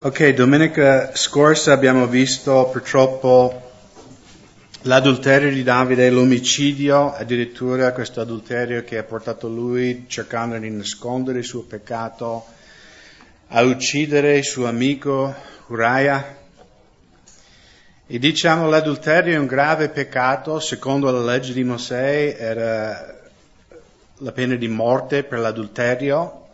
Ok, 0.00 0.28
domenica 0.28 1.16
scorsa 1.16 1.72
abbiamo 1.72 2.06
visto 2.06 2.68
purtroppo 2.70 3.72
l'adulterio 4.82 5.50
di 5.50 5.64
Davide, 5.64 6.08
l'omicidio, 6.08 7.12
addirittura 7.12 7.92
questo 7.92 8.20
adulterio 8.20 8.84
che 8.84 8.96
ha 8.96 9.02
portato 9.02 9.48
lui 9.48 10.04
cercando 10.06 10.56
di 10.56 10.70
nascondere 10.70 11.40
il 11.40 11.44
suo 11.44 11.62
peccato 11.62 12.46
a 13.48 13.62
uccidere 13.62 14.36
il 14.36 14.44
suo 14.44 14.68
amico 14.68 15.34
Uriah. 15.66 16.36
E 18.06 18.18
diciamo 18.20 18.68
l'adulterio 18.68 19.34
è 19.34 19.38
un 19.38 19.46
grave 19.46 19.88
peccato, 19.88 20.60
secondo 20.60 21.10
la 21.10 21.24
legge 21.24 21.52
di 21.52 21.64
Mosè 21.64 22.36
era 22.38 23.18
la 24.18 24.30
pena 24.30 24.54
di 24.54 24.68
morte 24.68 25.24
per 25.24 25.40
l'adulterio, 25.40 26.47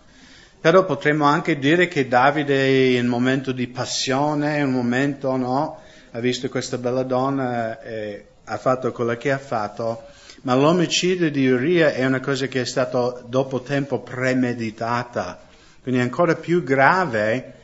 però 0.64 0.86
potremmo 0.86 1.26
anche 1.26 1.58
dire 1.58 1.88
che 1.88 2.08
Davide 2.08 2.94
in 2.96 3.04
un 3.04 3.10
momento 3.10 3.52
di 3.52 3.66
passione, 3.66 4.60
in 4.60 4.68
un 4.68 4.72
momento, 4.72 5.36
no, 5.36 5.82
ha 6.12 6.18
visto 6.20 6.48
questa 6.48 6.78
bella 6.78 7.02
donna 7.02 7.82
e 7.82 8.24
ha 8.44 8.56
fatto 8.56 8.90
quello 8.90 9.14
che 9.18 9.30
ha 9.30 9.36
fatto, 9.36 10.04
ma 10.40 10.54
l'omicidio 10.54 11.30
di 11.30 11.50
Uria 11.50 11.92
è 11.92 12.06
una 12.06 12.20
cosa 12.20 12.46
che 12.46 12.62
è 12.62 12.64
stata 12.64 13.22
dopo 13.26 13.60
tempo 13.60 13.98
premeditata, 13.98 15.38
quindi 15.82 16.00
ancora 16.00 16.34
più 16.34 16.64
grave. 16.64 17.56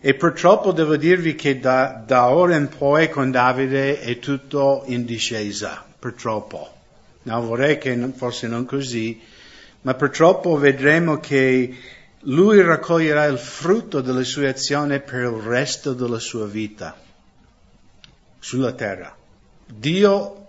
E 0.00 0.14
purtroppo 0.14 0.72
devo 0.72 0.96
dirvi 0.96 1.36
che 1.36 1.60
da, 1.60 2.02
da 2.04 2.30
ora 2.30 2.56
in 2.56 2.68
poi 2.68 3.08
con 3.10 3.30
Davide 3.30 4.00
è 4.00 4.18
tutto 4.18 4.82
in 4.86 5.04
discesa, 5.04 5.84
purtroppo. 5.96 6.68
No, 7.22 7.42
vorrei 7.42 7.78
che 7.78 7.96
fosse 8.16 8.48
non 8.48 8.64
così, 8.64 9.20
ma 9.82 9.94
purtroppo 9.94 10.56
vedremo 10.56 11.20
che 11.20 11.98
lui 12.24 12.60
raccoglierà 12.60 13.24
il 13.24 13.38
frutto 13.38 14.02
delle 14.02 14.24
sue 14.24 14.48
azioni 14.48 15.00
per 15.00 15.20
il 15.20 15.40
resto 15.40 15.94
della 15.94 16.18
sua 16.18 16.46
vita 16.46 16.94
sulla 18.38 18.72
terra. 18.72 19.16
Dio 19.66 20.48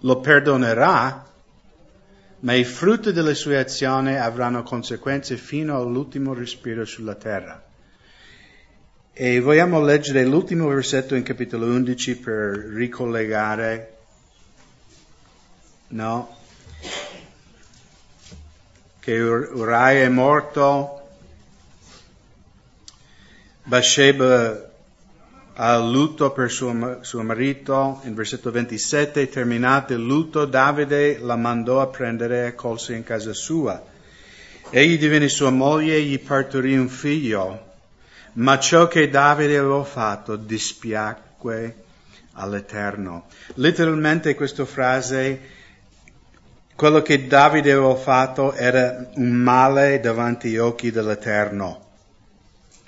lo 0.00 0.20
perdonerà, 0.20 1.26
ma 2.40 2.52
i 2.52 2.64
frutti 2.64 3.12
delle 3.12 3.34
sue 3.34 3.58
azioni 3.58 4.16
avranno 4.18 4.62
conseguenze 4.62 5.36
fino 5.36 5.78
all'ultimo 5.78 6.34
respiro 6.34 6.84
sulla 6.84 7.14
terra. 7.14 7.64
E 9.12 9.40
vogliamo 9.40 9.80
leggere 9.80 10.24
l'ultimo 10.24 10.68
versetto 10.68 11.14
in 11.14 11.22
capitolo 11.22 11.66
11 11.66 12.16
per 12.18 12.34
ricollegare, 12.74 13.96
no? 15.88 16.36
Che 19.00 19.20
Uriah 19.20 19.92
è 19.92 20.08
morto 20.08 20.97
Bathsheba 23.68 24.66
ha 25.52 25.76
lutto 25.76 26.32
per 26.32 26.50
suo, 26.50 27.00
suo, 27.02 27.22
marito, 27.22 28.00
in 28.04 28.14
versetto 28.14 28.50
27, 28.50 29.28
terminato 29.28 29.92
il 29.92 30.00
lutto, 30.00 30.46
Davide 30.46 31.18
la 31.18 31.36
mandò 31.36 31.82
a 31.82 31.88
prendere 31.88 32.46
e 32.46 32.54
colse 32.54 32.94
in 32.94 33.04
casa 33.04 33.34
sua. 33.34 33.84
Egli 34.70 34.98
divenne 34.98 35.28
sua 35.28 35.50
moglie 35.50 35.96
e 35.96 36.00
gli 36.00 36.18
partorì 36.18 36.78
un 36.78 36.88
figlio, 36.88 37.74
ma 38.34 38.58
ciò 38.58 38.88
che 38.88 39.10
Davide 39.10 39.58
aveva 39.58 39.84
fatto 39.84 40.36
dispiacque 40.36 41.76
all'Eterno. 42.32 43.26
Letteralmente 43.56 44.34
questa 44.34 44.64
frase, 44.64 45.40
quello 46.74 47.02
che 47.02 47.26
Davide 47.26 47.72
aveva 47.72 47.96
fatto 47.96 48.54
era 48.54 49.10
un 49.16 49.32
male 49.32 50.00
davanti 50.00 50.48
agli 50.48 50.56
occhi 50.56 50.90
dell'Eterno. 50.90 51.84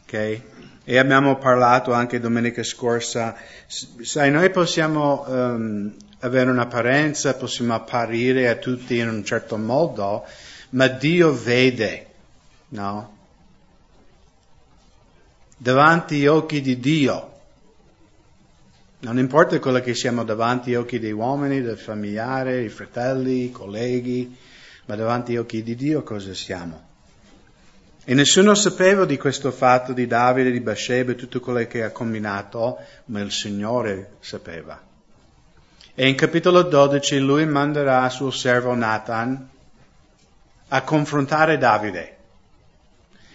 Okay? 0.04 0.42
E 0.90 0.98
abbiamo 0.98 1.36
parlato 1.36 1.92
anche 1.92 2.18
domenica 2.18 2.64
scorsa, 2.64 3.36
sai, 3.68 4.32
noi 4.32 4.50
possiamo 4.50 5.24
um, 5.24 5.94
avere 6.18 6.50
un'apparenza, 6.50 7.36
possiamo 7.36 7.74
apparire 7.74 8.48
a 8.48 8.56
tutti 8.56 8.98
in 8.98 9.08
un 9.08 9.24
certo 9.24 9.56
modo, 9.56 10.26
ma 10.70 10.88
Dio 10.88 11.32
vede, 11.32 12.06
no? 12.70 13.16
Davanti 15.56 16.16
agli 16.16 16.26
occhi 16.26 16.60
di 16.60 16.80
Dio. 16.80 17.32
Non 18.98 19.16
importa 19.16 19.60
quello 19.60 19.78
che 19.78 19.94
siamo 19.94 20.24
davanti 20.24 20.70
agli 20.70 20.74
occhi 20.74 20.98
degli 20.98 21.12
uomini, 21.12 21.62
del 21.62 21.78
familiare, 21.78 22.64
i 22.64 22.68
fratelli, 22.68 23.44
i 23.44 23.52
colleghi, 23.52 24.36
ma 24.86 24.96
davanti 24.96 25.30
agli 25.30 25.38
occhi 25.38 25.62
di 25.62 25.76
Dio 25.76 26.02
cosa 26.02 26.34
siamo? 26.34 26.88
E 28.10 28.14
nessuno 28.14 28.56
sapeva 28.56 29.04
di 29.04 29.16
questo 29.16 29.52
fatto 29.52 29.92
di 29.92 30.08
Davide, 30.08 30.50
di 30.50 30.58
Bathsheba 30.58 31.12
e 31.12 31.14
tutto 31.14 31.38
quello 31.38 31.64
che 31.68 31.84
ha 31.84 31.92
combinato, 31.92 32.78
ma 33.04 33.20
il 33.20 33.30
Signore 33.30 34.14
sapeva. 34.18 34.82
E 35.94 36.08
in 36.08 36.16
capitolo 36.16 36.62
12 36.62 37.20
lui 37.20 37.46
manderà 37.46 38.08
suo 38.08 38.32
servo 38.32 38.74
Nathan 38.74 39.48
a 40.66 40.82
confrontare 40.82 41.56
Davide. 41.56 42.16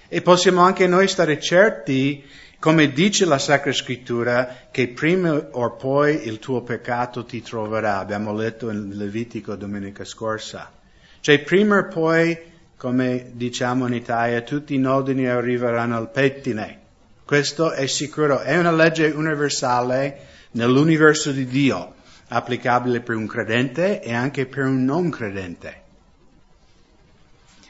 E 0.10 0.22
possiamo 0.22 0.64
anche 0.64 0.88
noi 0.88 1.08
stare 1.08 1.40
certi, 1.40 2.30
come 2.60 2.92
dice 2.92 3.24
la 3.24 3.40
Sacra 3.40 3.72
Scrittura, 3.72 4.68
che 4.72 4.90
prima 4.90 5.42
o 5.52 5.72
poi 5.78 6.28
il 6.28 6.40
tuo 6.40 6.64
peccato 6.64 7.24
ti 7.24 7.42
troverà. 7.42 8.00
Abbiamo 8.00 8.34
letto 8.34 8.70
in 8.70 8.90
Levitico 8.90 9.56
domenica 9.56 10.04
scorsa. 10.04 10.70
Cioè 11.22 11.40
prima 11.40 11.78
o 11.78 11.88
poi 11.88 12.54
come 12.78 13.32
diciamo 13.32 13.88
in 13.88 13.94
Italia, 13.94 14.42
tutti 14.42 14.76
i 14.76 14.80
nodini 14.80 15.28
arriveranno 15.28 15.96
al 15.96 16.12
pettine. 16.12 16.80
Questo 17.26 17.72
è 17.72 17.88
sicuro, 17.88 18.40
è 18.42 18.58
una 18.58 18.72
legge 18.72 19.08
universale 19.08 20.20
nell'universo 20.52 21.32
di 21.32 21.46
Dio, 21.46 21.94
applicabile 22.28 23.02
per 23.02 23.16
un 23.16 23.28
credente 23.28 24.02
e 24.02 24.14
anche 24.14 24.46
per 24.46 24.66
un 24.66 24.84
non 24.84 25.10
credente. 25.10 25.84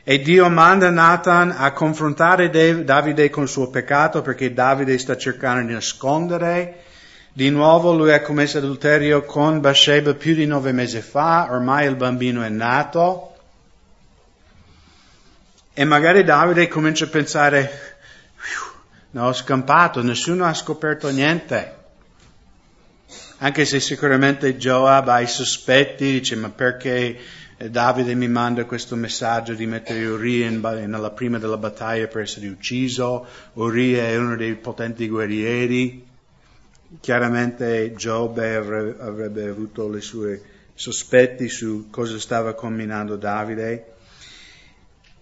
E 0.03 0.19
Dio 0.19 0.49
manda 0.49 0.89
Nathan 0.89 1.51
a 1.57 1.71
confrontare 1.71 2.49
Davide 2.83 3.29
con 3.31 3.43
il 3.43 3.49
suo 3.49 3.69
peccato 3.69 4.21
perché 4.21 4.53
Davide 4.53 4.97
sta 4.99 5.17
cercando 5.17 5.65
di 5.65 5.73
nascondere. 5.73 6.83
Di 7.33 7.49
nuovo 7.49 7.91
lui 7.91 8.13
ha 8.13 8.21
commesso 8.21 8.59
adulterio 8.59 9.23
con 9.23 9.61
Bathsheba 9.61 10.13
più 10.13 10.35
di 10.35 10.45
nove 10.45 10.71
mesi 10.73 11.01
fa, 11.01 11.47
ormai 11.49 11.87
il 11.87 11.95
bambino 11.95 12.43
è 12.43 12.49
nato. 12.49 13.34
E 15.77 15.83
magari 15.83 16.23
Davide 16.23 16.69
comincia 16.69 17.03
a 17.03 17.09
pensare, 17.09 17.69
no, 19.11 19.27
ho 19.27 19.33
scampato, 19.33 20.01
nessuno 20.01 20.45
ha 20.45 20.53
scoperto 20.53 21.09
niente. 21.09 21.75
Anche 23.39 23.65
se 23.65 23.81
sicuramente 23.81 24.55
Joab 24.55 25.09
ha 25.09 25.19
i 25.19 25.27
sospetti, 25.27 26.13
dice, 26.13 26.37
ma 26.37 26.47
perché 26.47 27.19
Davide 27.57 28.15
mi 28.15 28.29
manda 28.29 28.63
questo 28.63 28.95
messaggio 28.95 29.53
di 29.53 29.65
mettere 29.65 30.05
Uria 30.05 30.49
nella 30.49 31.11
prima 31.11 31.39
della 31.39 31.57
battaglia 31.57 32.07
per 32.07 32.21
essere 32.21 32.47
ucciso? 32.47 33.27
Uria 33.55 34.03
è 34.03 34.15
uno 34.15 34.37
dei 34.37 34.55
potenti 34.55 35.09
guerrieri. 35.09 36.07
Chiaramente 37.01 37.93
Giobbe 37.97 38.55
avrebbe 38.55 39.49
avuto 39.49 39.93
i 39.93 40.01
suoi 40.01 40.41
sospetti 40.73 41.49
su 41.49 41.89
cosa 41.89 42.17
stava 42.17 42.53
combinando 42.53 43.17
Davide. 43.17 43.94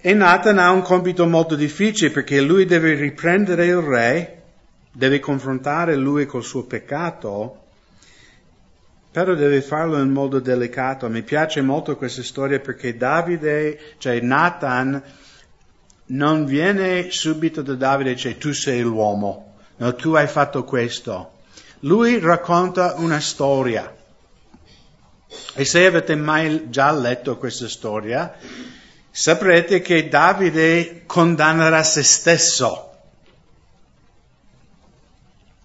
E 0.06 0.14
Nathan 0.14 0.60
ha 0.60 0.70
un 0.70 0.82
compito 0.82 1.26
molto 1.26 1.56
difficile 1.56 2.12
perché 2.12 2.42
lui 2.42 2.66
deve 2.66 2.94
riprendere 2.94 3.68
il 3.68 3.78
re, 3.78 4.42
deve 4.92 5.22
confrontare 5.22 5.96
lui 5.96 6.26
col 6.26 6.44
suo 6.44 6.66
peccato, 6.66 7.62
però 9.10 9.34
deve 9.34 9.62
farlo 9.62 9.98
in 10.02 10.10
modo 10.10 10.42
delicato. 10.42 11.08
Mi 11.08 11.22
piace 11.22 11.62
molto 11.62 11.96
questa 11.96 12.22
storia 12.22 12.60
perché 12.60 12.98
Davide, 12.98 13.80
cioè 13.98 14.20
Nathan, 14.20 15.02
non 16.08 16.44
viene 16.44 17.10
subito 17.10 17.62
da 17.62 17.76
Davide 17.76 18.10
e 18.10 18.14
dice 18.16 18.38
tu 18.38 18.52
sei 18.52 18.82
l'uomo, 18.82 19.56
no, 19.78 19.96
tu 19.96 20.16
hai 20.16 20.28
fatto 20.28 20.66
questo. 20.66 21.32
Lui 21.80 22.20
racconta 22.20 22.96
una 22.98 23.22
storia. 23.22 23.96
E 25.54 25.64
se 25.64 25.86
avete 25.86 26.16
mai 26.16 26.70
già 26.70 26.92
letto 26.92 27.38
questa 27.38 27.70
storia, 27.70 28.36
saprete 29.16 29.82
che 29.82 30.10
Davide 30.10 31.04
condannerà 31.06 31.84
se 31.84 32.02
stesso. 32.02 32.90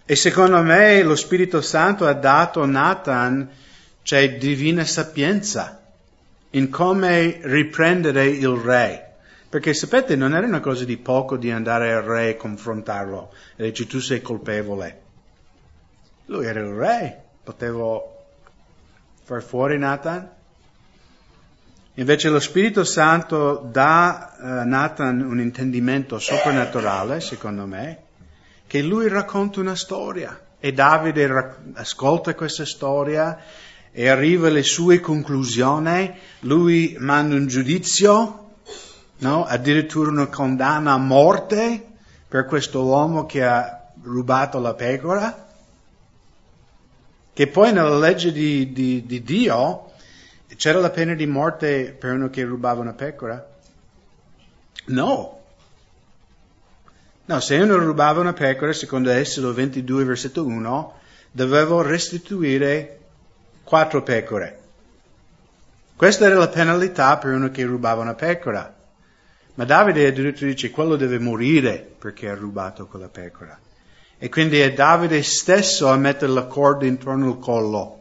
E 0.04 0.16
secondo 0.16 0.62
me 0.62 1.02
lo 1.02 1.16
Spirito 1.16 1.62
Santo 1.62 2.06
ha 2.06 2.12
dato 2.12 2.60
a 2.60 2.66
Nathan, 2.66 3.48
cioè 4.02 4.36
divina 4.36 4.84
sapienza, 4.84 5.82
in 6.50 6.68
come 6.68 7.38
riprendere 7.42 8.26
il 8.26 8.48
re. 8.48 9.14
Perché 9.48 9.72
sapete, 9.72 10.14
non 10.14 10.34
era 10.34 10.46
una 10.46 10.60
cosa 10.60 10.84
di 10.84 10.98
poco 10.98 11.38
di 11.38 11.50
andare 11.50 11.94
al 11.94 12.02
re 12.02 12.28
e 12.28 12.36
confrontarlo 12.36 13.32
e 13.56 13.64
dici 13.64 13.86
tu 13.86 13.98
sei 13.98 14.20
colpevole. 14.20 15.02
Lui 16.26 16.44
era 16.44 16.60
il 16.60 16.74
re, 16.74 17.22
potevo 17.42 18.26
far 19.22 19.42
fuori 19.42 19.78
Nathan. 19.78 20.36
Invece 21.98 22.28
lo 22.28 22.38
Spirito 22.38 22.84
Santo 22.84 23.68
dà 23.72 24.36
a 24.38 24.64
Nathan 24.64 25.20
un 25.20 25.40
intendimento 25.40 26.20
soprannaturale, 26.20 27.20
secondo 27.20 27.66
me, 27.66 28.02
che 28.68 28.82
lui 28.82 29.08
racconta 29.08 29.58
una 29.58 29.74
storia. 29.74 30.40
E 30.60 30.72
Davide 30.72 31.26
rac- 31.26 31.58
ascolta 31.74 32.36
questa 32.36 32.64
storia 32.64 33.36
e 33.90 34.08
arriva 34.08 34.46
alle 34.46 34.62
sue 34.62 35.00
conclusioni, 35.00 36.14
lui 36.40 36.94
manda 37.00 37.34
un 37.34 37.48
giudizio, 37.48 38.50
no? 39.18 39.44
addirittura 39.44 40.10
una 40.10 40.26
condanna 40.26 40.92
a 40.92 40.98
morte 40.98 41.84
per 42.28 42.44
questo 42.44 42.84
uomo 42.84 43.26
che 43.26 43.42
ha 43.44 43.88
rubato 44.02 44.60
la 44.60 44.74
pecora, 44.74 45.48
che 47.32 47.46
poi 47.48 47.72
nella 47.72 47.98
legge 47.98 48.30
di, 48.30 48.72
di, 48.72 49.04
di 49.04 49.20
Dio 49.24 49.87
c'era 50.56 50.78
la 50.78 50.90
pena 50.90 51.14
di 51.14 51.26
morte 51.26 51.96
per 51.98 52.12
uno 52.12 52.30
che 52.30 52.44
rubava 52.44 52.80
una 52.80 52.94
pecora? 52.94 53.56
No, 54.86 55.38
No, 57.28 57.40
se 57.40 57.58
uno 57.58 57.76
rubava 57.76 58.20
una 58.20 58.32
pecora, 58.32 58.72
secondo 58.72 59.10
Esodo 59.10 59.52
22, 59.52 60.02
versetto 60.04 60.46
1, 60.46 60.94
dovevo 61.30 61.82
restituire 61.82 63.00
quattro 63.62 64.02
pecore. 64.02 64.58
Questa 65.94 66.24
era 66.24 66.36
la 66.36 66.48
penalità 66.48 67.18
per 67.18 67.32
uno 67.32 67.50
che 67.50 67.66
rubava 67.66 68.00
una 68.00 68.14
pecora. 68.14 68.74
Ma 69.56 69.64
Davide 69.64 70.06
addirittura 70.06 70.48
dice 70.48 70.70
quello 70.70 70.96
deve 70.96 71.18
morire 71.18 71.86
perché 71.98 72.30
ha 72.30 72.34
rubato 72.34 72.86
quella 72.86 73.08
pecora. 73.08 73.58
E 74.16 74.30
quindi 74.30 74.60
è 74.60 74.72
Davide 74.72 75.22
stesso 75.22 75.88
a 75.88 75.98
mettere 75.98 76.32
la 76.32 76.44
corda 76.44 76.86
intorno 76.86 77.26
al 77.26 77.38
collo 77.38 77.97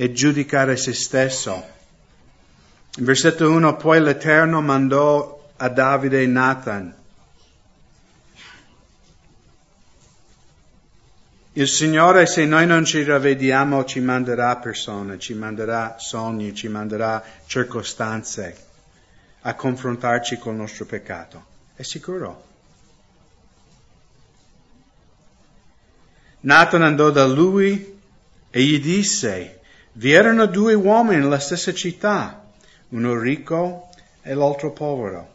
e 0.00 0.12
giudicare 0.12 0.78
se 0.78 0.94
stesso. 0.94 1.62
In 2.96 3.04
versetto 3.04 3.50
1, 3.50 3.76
poi 3.76 4.00
l'Eterno 4.00 4.62
mandò 4.62 5.50
a 5.58 5.68
Davide 5.68 6.26
Nathan 6.26 6.94
Il 11.52 11.68
Signore, 11.68 12.24
se 12.24 12.46
noi 12.46 12.64
non 12.64 12.86
ci 12.86 13.04
ravvediamo, 13.04 13.84
ci 13.84 14.00
manderà 14.00 14.56
persone, 14.56 15.18
ci 15.18 15.34
manderà 15.34 15.96
sogni, 15.98 16.54
ci 16.54 16.68
manderà 16.68 17.22
circostanze 17.44 18.56
a 19.42 19.54
confrontarci 19.54 20.38
col 20.38 20.54
nostro 20.54 20.86
peccato. 20.86 21.44
È 21.74 21.82
sicuro. 21.82 22.44
Nathan 26.40 26.82
andò 26.82 27.10
da 27.10 27.26
lui 27.26 28.00
e 28.48 28.62
gli 28.62 28.80
disse, 28.80 29.59
vi 29.92 30.12
erano 30.12 30.46
due 30.46 30.74
uomini 30.74 31.20
nella 31.20 31.38
stessa 31.40 31.74
città, 31.74 32.44
uno 32.90 33.18
ricco 33.18 33.88
e 34.22 34.34
l'altro 34.34 34.72
povero. 34.72 35.28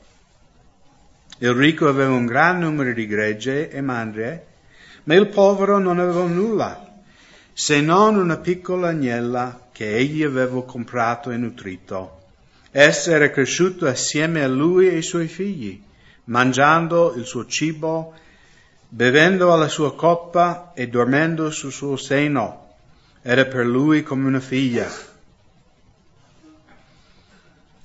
Il 1.40 1.52
ricco 1.52 1.90
aveva 1.90 2.14
un 2.14 2.26
gran 2.26 2.60
numero 2.60 2.94
di 2.94 3.06
gregge 3.06 3.70
e 3.70 3.82
mandrie, 3.82 4.46
ma 5.04 5.16
il 5.16 5.28
povero 5.28 5.78
non 5.80 6.00
aveva 6.00 6.24
nulla, 6.24 7.02
se 7.52 7.82
non 7.82 8.16
una 8.16 8.38
piccola 8.38 8.90
agnella 8.90 9.68
che 9.72 9.96
egli 9.96 10.24
aveva 10.24 10.64
comprato 10.64 11.32
e 11.32 11.38
nutrito. 11.38 12.22
Essa 12.72 13.12
era 13.12 13.30
cresciuta 13.30 13.90
assieme 13.90 14.44
a 14.44 14.48
lui 14.48 14.88
e 14.88 14.96
ai 14.96 15.02
suoi 15.02 15.28
figli, 15.28 15.82
mangiando 16.26 17.14
il 17.16 17.26
suo 17.26 17.46
cibo, 17.46 18.14
bevendo 18.88 19.52
alla 19.52 19.68
sua 19.68 19.94
coppa 19.94 20.72
e 20.74 20.88
dormendo 20.88 21.52
sul 21.52 21.72
suo 21.72 21.98
seno. 21.98 22.65
Era 23.28 23.46
per 23.46 23.66
lui 23.66 24.04
come 24.04 24.28
una 24.28 24.40
figlia. 24.40 24.88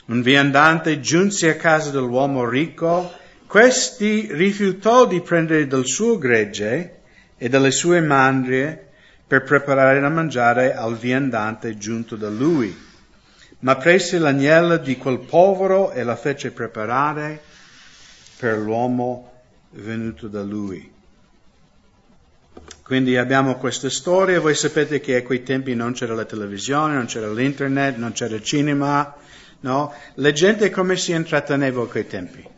Un 0.04 0.20
viandante 0.20 1.00
giunse 1.00 1.48
a 1.48 1.56
casa 1.56 1.90
dell'uomo 1.90 2.46
ricco, 2.46 3.10
questi 3.46 4.28
rifiutò 4.32 5.06
di 5.06 5.22
prendere 5.22 5.66
del 5.66 5.86
suo 5.86 6.18
gregge 6.18 6.98
e 7.38 7.48
dalle 7.48 7.70
sue 7.70 8.02
mandrie 8.02 8.88
per 9.26 9.44
preparare 9.44 9.98
da 9.98 10.10
mangiare 10.10 10.74
al 10.74 10.98
viandante 10.98 11.78
giunto 11.78 12.16
da 12.16 12.28
lui. 12.28 12.76
Ma 13.60 13.76
prese 13.76 14.18
l'agnello 14.18 14.76
di 14.76 14.98
quel 14.98 15.20
povero 15.20 15.92
e 15.92 16.02
la 16.02 16.16
fece 16.16 16.50
preparare 16.50 17.40
per 18.36 18.58
l'uomo 18.58 19.32
venuto 19.70 20.28
da 20.28 20.42
lui. 20.42 20.98
Quindi 22.82 23.16
abbiamo 23.16 23.56
questa 23.56 23.88
storia, 23.88 24.40
voi 24.40 24.54
sapete 24.54 25.00
che 25.00 25.16
a 25.16 25.22
quei 25.22 25.42
tempi 25.42 25.74
non 25.74 25.92
c'era 25.92 26.14
la 26.14 26.24
televisione, 26.24 26.94
non 26.94 27.06
c'era 27.06 27.30
l'internet, 27.30 27.96
non 27.96 28.12
c'era 28.12 28.34
il 28.34 28.42
cinema, 28.42 29.14
no? 29.60 29.94
La 30.14 30.32
gente 30.32 30.70
come 30.70 30.96
si 30.96 31.12
intratteneva 31.12 31.82
a 31.82 31.86
quei 31.86 32.06
tempi? 32.06 32.48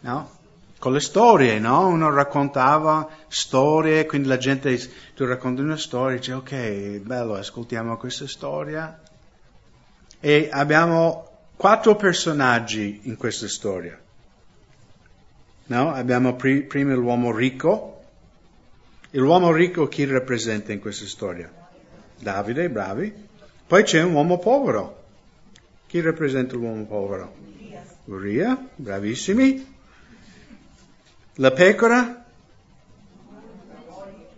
No? 0.00 0.38
con 0.80 0.94
le 0.94 1.00
storie, 1.00 1.58
no? 1.58 1.88
Uno 1.88 2.10
raccontava 2.10 3.06
storie, 3.28 4.06
quindi 4.06 4.28
la 4.28 4.38
gente, 4.38 4.80
tu 5.14 5.26
racconti 5.26 5.60
una 5.60 5.76
storia, 5.76 6.16
dice 6.16 6.32
ok, 6.32 7.00
bello, 7.00 7.34
ascoltiamo 7.34 7.98
questa 7.98 8.26
storia. 8.26 8.98
E 10.18 10.48
abbiamo 10.50 11.28
quattro 11.54 11.96
personaggi 11.96 13.00
in 13.02 13.16
questa 13.16 13.46
storia. 13.46 14.00
No? 15.66 15.92
Abbiamo 15.92 16.34
pri- 16.34 16.62
prima 16.62 16.94
l'uomo 16.94 17.30
ricco. 17.30 17.99
L'uomo 19.12 19.50
ricco 19.50 19.88
chi 19.88 20.04
rappresenta 20.04 20.72
in 20.72 20.78
questa 20.78 21.04
storia? 21.06 21.52
Davide, 22.16 22.70
bravi. 22.70 23.12
Poi 23.66 23.82
c'è 23.82 24.02
un 24.02 24.14
uomo 24.14 24.38
povero. 24.38 25.04
Chi 25.86 26.00
rappresenta 26.00 26.54
l'uomo 26.54 26.84
povero? 26.84 27.34
Uria, 28.04 28.56
bravissimi. 28.76 29.78
La 31.34 31.50
pecora? 31.50 32.24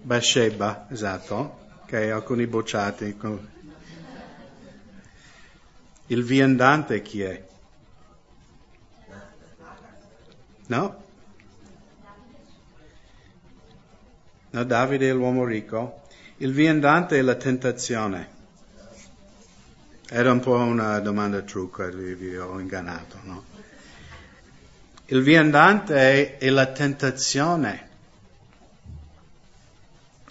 Bathsheba, 0.00 0.86
esatto. 0.90 1.58
Ok, 1.82 1.92
alcuni 1.92 2.46
bocciati. 2.46 3.14
Il 6.06 6.24
viandante 6.24 7.02
chi 7.02 7.22
è? 7.22 7.44
No? 10.68 11.01
No, 14.52 14.64
Davide 14.64 15.08
è 15.08 15.12
l'uomo 15.12 15.46
ricco. 15.46 16.02
Il 16.38 16.52
viandante 16.52 17.18
è 17.18 17.22
la 17.22 17.36
tentazione. 17.36 18.28
Era 20.10 20.30
un 20.30 20.40
po' 20.40 20.56
una 20.56 20.98
domanda 20.98 21.40
trucca, 21.40 21.86
vi 21.86 22.36
ho 22.36 22.60
ingannato, 22.60 23.18
no? 23.22 23.44
Il 25.06 25.22
viandante 25.22 26.36
è 26.36 26.50
la 26.50 26.66
tentazione. 26.66 27.88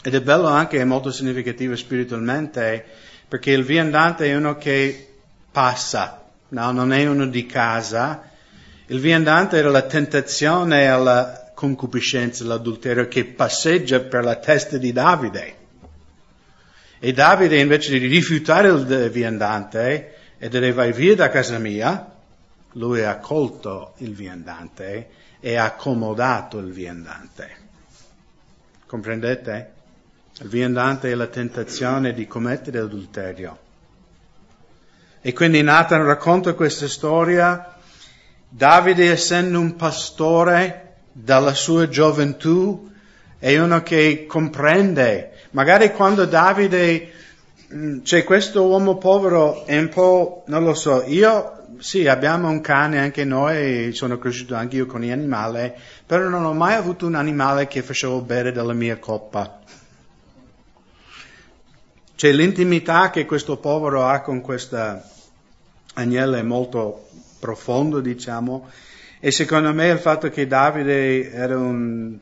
Ed 0.04 0.14
è 0.14 0.22
bello 0.22 0.48
anche, 0.48 0.80
è 0.80 0.84
molto 0.84 1.12
significativo 1.12 1.76
spiritualmente, 1.76 2.86
perché 3.28 3.52
il 3.52 3.64
viandante 3.64 4.28
è 4.28 4.36
uno 4.36 4.56
che 4.56 5.16
passa, 5.52 6.24
no? 6.50 6.72
non 6.72 6.94
è 6.94 7.08
uno 7.08 7.26
di 7.26 7.48
casa. 7.48 8.30
Il 8.86 9.00
viandante 9.00 9.58
era 9.58 9.70
la 9.70 9.84
tentazione 9.84 10.88
alla 10.88 11.41
concupiscenza, 11.62 12.44
l'adulterio 12.44 13.08
che 13.08 13.24
passeggia 13.24 14.00
per 14.00 14.24
la 14.24 14.38
testa 14.38 14.80
di 14.80 14.92
Davide. 14.92 15.56
E 16.98 17.14
Davide 17.14 17.60
invece 17.60 18.00
di 18.00 18.08
rifiutare 18.08 18.70
il 18.70 19.12
viandante 19.12 20.16
e 20.40 20.50
dire 20.50 20.72
vai 20.72 20.92
via 20.92 21.16
da 21.16 21.30
casa 21.30 21.60
mia, 21.60 22.14
lui 22.74 23.04
ha 23.04 23.12
accolto 23.12 23.94
il 23.98 24.16
viandante 24.16 25.10
e 25.40 25.56
ha 25.56 25.66
accomodato 25.66 26.58
il 26.58 26.72
viandante. 26.72 27.50
Comprendete? 28.88 29.74
Il 30.40 30.48
viandante 30.48 31.12
è 31.12 31.14
la 31.14 31.28
tentazione 31.28 32.12
di 32.14 32.26
commettere 32.26 32.80
adulterio. 32.80 33.60
E 35.22 35.32
quindi 35.34 35.62
Nathan 35.62 36.04
racconta 36.06 36.56
questa 36.56 36.88
storia. 36.88 37.76
Davide, 38.50 39.12
essendo 39.12 39.60
un 39.60 39.76
pastore 39.76 40.91
dalla 41.12 41.54
sua 41.54 41.90
gioventù, 41.90 42.90
è 43.38 43.58
uno 43.60 43.82
che 43.84 44.26
comprende. 44.28 45.32
Magari 45.52 45.92
quando 45.92 46.26
Davide, 46.26 47.12
mm, 47.74 48.02
c'è 48.02 48.24
questo 48.24 48.66
uomo 48.66 48.98
povero, 48.98 49.66
è 49.66 49.78
un 49.78 49.90
po', 49.90 50.44
non 50.48 50.64
lo 50.64 50.74
so, 50.74 51.04
io 51.06 51.62
sì, 51.80 52.08
abbiamo 52.08 52.50
un 52.50 52.62
cane 52.62 53.00
anche 53.00 53.24
noi, 53.26 53.94
sono 53.94 54.18
cresciuto 54.18 54.56
anche 54.56 54.76
io 54.76 54.86
con 54.86 55.02
gli 55.02 55.10
animali, 55.10 55.74
però 56.06 56.28
non 56.30 56.46
ho 56.46 56.54
mai 56.54 56.76
avuto 56.76 57.06
un 57.08 57.16
animale 57.16 57.68
che 57.68 57.82
facevo 57.82 58.22
bere 58.22 58.52
dalla 58.52 58.74
mia 58.74 58.98
coppa. 58.98 59.60
C'è 62.16 62.32
l'intimità 62.32 63.10
che 63.10 63.26
questo 63.26 63.58
povero 63.58 64.06
ha 64.06 64.22
con 64.22 64.42
questa 64.42 65.04
agnella 65.96 66.38
è 66.38 66.44
molto 66.44 67.08
profondo, 67.40 68.00
diciamo, 68.00 68.70
e 69.24 69.32
secondo 69.32 69.72
me 69.72 69.90
il 69.90 70.00
fatto 70.00 70.32
che 70.32 70.48
Davide 70.48 71.32
era 71.32 71.56
un 71.56 72.18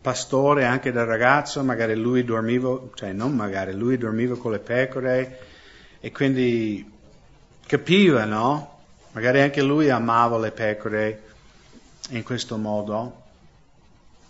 pastore 0.00 0.64
anche 0.64 0.92
da 0.92 1.02
ragazzo, 1.02 1.64
magari 1.64 1.96
lui 1.96 2.22
dormiva, 2.22 2.78
cioè 2.94 3.10
non 3.10 3.34
magari, 3.34 3.72
lui 3.72 3.98
dormiva 3.98 4.36
con 4.36 4.52
le 4.52 4.60
pecore 4.60 5.38
e 5.98 6.12
quindi 6.12 6.88
capiva, 7.66 8.24
no? 8.24 8.82
Magari 9.10 9.40
anche 9.40 9.62
lui 9.62 9.90
amava 9.90 10.38
le 10.38 10.52
pecore 10.52 11.22
in 12.10 12.22
questo 12.22 12.56
modo. 12.56 13.22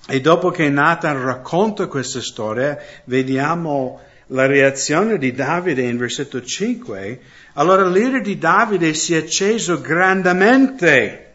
E 0.08 0.18
dopo 0.22 0.50
che 0.50 0.70
Nathan 0.70 1.22
racconta 1.22 1.88
questa 1.88 2.22
storia, 2.22 2.78
vediamo 3.04 4.00
la 4.28 4.46
reazione 4.46 5.18
di 5.18 5.32
Davide 5.32 5.82
in 5.82 5.98
versetto 5.98 6.42
5. 6.42 7.20
Allora 7.52 7.86
l'ira 7.86 8.18
di 8.18 8.38
Davide 8.38 8.94
si 8.94 9.12
è 9.12 9.18
acceso 9.18 9.78
grandemente 9.82 11.31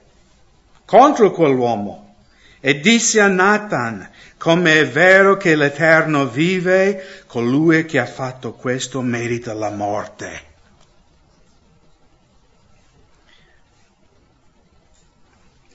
contro 0.87 1.31
quell'uomo 1.31 2.15
e 2.61 2.79
disse 2.79 3.19
a 3.19 3.27
Nathan, 3.27 4.09
come 4.37 4.79
è 4.79 4.87
vero 4.87 5.35
che 5.35 5.53
l'Eterno 5.55 6.27
vive, 6.27 7.23
colui 7.27 7.83
che 7.83 7.99
ha 7.99 8.05
fatto 8.05 8.53
questo 8.53 9.01
merita 9.01 9.53
la 9.53 9.69
morte. 9.69 10.45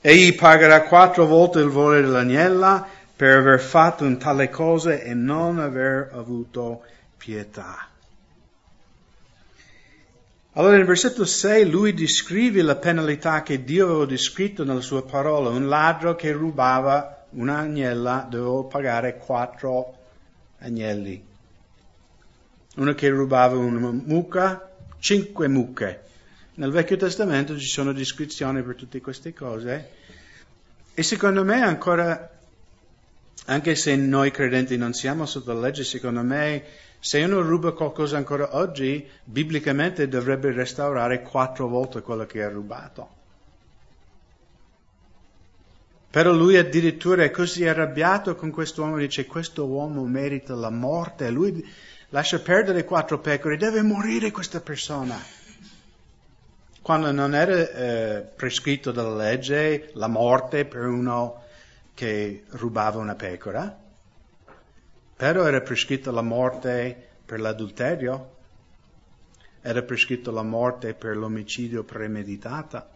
Egli 0.01 0.35
pagherà 0.35 0.81
quattro 0.81 1.27
volte 1.27 1.59
il 1.59 1.69
valore 1.69 2.01
dell'agnella 2.01 2.85
per 3.15 3.37
aver 3.37 3.59
fatto 3.59 4.03
un 4.03 4.17
tale 4.17 4.49
cosa 4.49 4.93
e 4.93 5.13
non 5.13 5.59
aver 5.59 6.09
avuto 6.13 6.81
pietà. 7.15 7.92
Allora 10.55 10.77
nel 10.77 10.85
versetto 10.85 11.25
6 11.25 11.67
lui 11.67 11.95
descrive 11.95 12.61
la 12.61 12.75
penalità 12.75 13.41
che 13.41 13.63
Dio 13.63 13.85
aveva 13.87 14.05
descritto 14.05 14.63
nella 14.63 14.81
sua 14.81 15.03
parola. 15.03 15.49
Un 15.49 15.67
ladro 15.67 16.15
che 16.15 16.31
rubava 16.31 17.25
un'agnella 17.31 18.27
doveva 18.29 18.63
pagare 18.63 19.17
quattro 19.17 19.97
agnelli. 20.59 21.23
Uno 22.75 22.93
che 22.93 23.09
rubava 23.09 23.57
una 23.57 23.89
mucca, 23.91 24.69
cinque 24.99 25.47
mucche. 25.47 26.01
Nel 26.55 26.69
Vecchio 26.69 26.97
Testamento 26.97 27.57
ci 27.57 27.67
sono 27.67 27.91
descrizioni 27.91 28.61
per 28.61 28.75
tutte 28.75 29.01
queste 29.01 29.33
cose 29.33 29.89
e 30.93 31.01
secondo 31.01 31.43
me 31.43 31.63
ancora, 31.63 32.29
anche 33.45 33.73
se 33.73 33.95
noi 33.95 34.29
credenti 34.29 34.77
non 34.77 34.93
siamo 34.93 35.25
sotto 35.25 35.51
la 35.51 35.61
legge, 35.61 35.83
secondo 35.83 36.21
me 36.21 36.63
se 37.03 37.21
uno 37.21 37.41
ruba 37.41 37.73
qualcosa 37.73 38.15
ancora 38.15 38.55
oggi, 38.55 39.05
biblicamente 39.25 40.07
dovrebbe 40.07 40.53
restaurare 40.53 41.21
quattro 41.21 41.67
volte 41.67 42.01
quello 42.01 42.25
che 42.25 42.41
ha 42.41 42.47
rubato. 42.47 43.09
Però 46.09 46.31
lui 46.31 46.55
addirittura 46.55 47.23
è 47.23 47.29
così 47.29 47.67
arrabbiato 47.67 48.35
con 48.35 48.51
quest'uomo, 48.51 48.95
dice 48.95 49.25
questo 49.25 49.65
uomo 49.65 50.05
merita 50.05 50.55
la 50.55 50.69
morte, 50.69 51.29
lui 51.29 51.69
lascia 52.07 52.39
perdere 52.39 52.85
quattro 52.85 53.19
pecore, 53.19 53.57
deve 53.57 53.81
morire 53.81 54.31
questa 54.31 54.61
persona 54.61 55.19
quando 56.81 57.11
non 57.11 57.35
era 57.35 57.69
eh, 57.69 58.25
prescritto 58.33 58.91
dalla 58.91 59.15
legge 59.15 59.91
la 59.95 60.07
morte 60.07 60.63
per 60.63 60.85
uno 60.85 61.43
che 61.93 62.43
rubava 62.51 62.99
una 62.99 63.15
pecora, 63.15 63.82
però 65.23 65.45
era 65.45 65.61
prescritta 65.61 66.11
la 66.11 66.21
morte 66.21 67.11
per 67.25 67.39
l'adulterio, 67.39 68.35
era 69.61 69.81
prescritta 69.81 70.31
la 70.31 70.43
morte 70.43 70.93
per 70.95 71.15
l'omicidio 71.15 71.85
premeditata. 71.85 72.89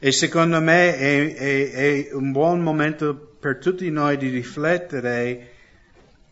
E 0.00 0.10
secondo 0.10 0.60
me 0.60 0.96
è, 0.96 1.32
è, 1.32 1.70
è 1.70 2.12
un 2.12 2.32
buon 2.32 2.60
momento 2.60 3.14
per 3.14 3.58
tutti 3.58 3.88
noi 3.88 4.16
di 4.16 4.30
riflettere 4.30 5.52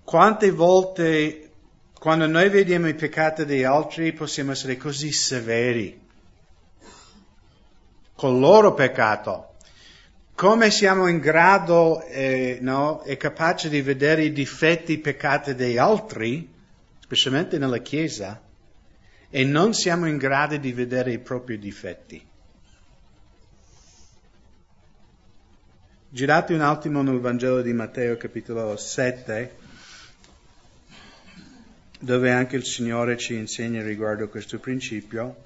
quante 0.02 0.50
volte 0.50 1.50
quando 1.96 2.26
noi 2.26 2.48
vediamo 2.48 2.88
i 2.88 2.94
peccati 2.94 3.44
degli 3.44 3.62
altri 3.62 4.12
possiamo 4.12 4.50
essere 4.50 4.76
così 4.76 5.12
severi 5.12 6.00
con 8.16 8.34
il 8.34 8.40
loro 8.40 8.74
peccato. 8.74 9.54
Come 10.36 10.70
siamo 10.70 11.06
in 11.08 11.18
grado 11.18 12.04
eh, 12.04 12.58
no, 12.60 13.02
e 13.04 13.16
capaci 13.16 13.70
di 13.70 13.80
vedere 13.80 14.22
i 14.22 14.34
difetti, 14.34 14.92
i 14.92 14.98
peccati 14.98 15.54
degli 15.54 15.78
altri, 15.78 16.46
specialmente 17.00 17.56
nella 17.56 17.78
Chiesa, 17.78 18.38
e 19.30 19.44
non 19.44 19.72
siamo 19.72 20.04
in 20.06 20.18
grado 20.18 20.58
di 20.58 20.72
vedere 20.72 21.12
i 21.12 21.20
propri 21.20 21.58
difetti. 21.58 22.22
Girate 26.10 26.52
un 26.52 26.60
attimo 26.60 27.00
nel 27.00 27.18
Vangelo 27.18 27.62
di 27.62 27.72
Matteo 27.72 28.18
capitolo 28.18 28.76
7 28.76 29.56
dove 31.98 32.30
anche 32.30 32.56
il 32.56 32.64
Signore 32.66 33.16
ci 33.16 33.34
insegna 33.36 33.82
riguardo 33.82 34.28
questo 34.28 34.58
principio. 34.58 35.44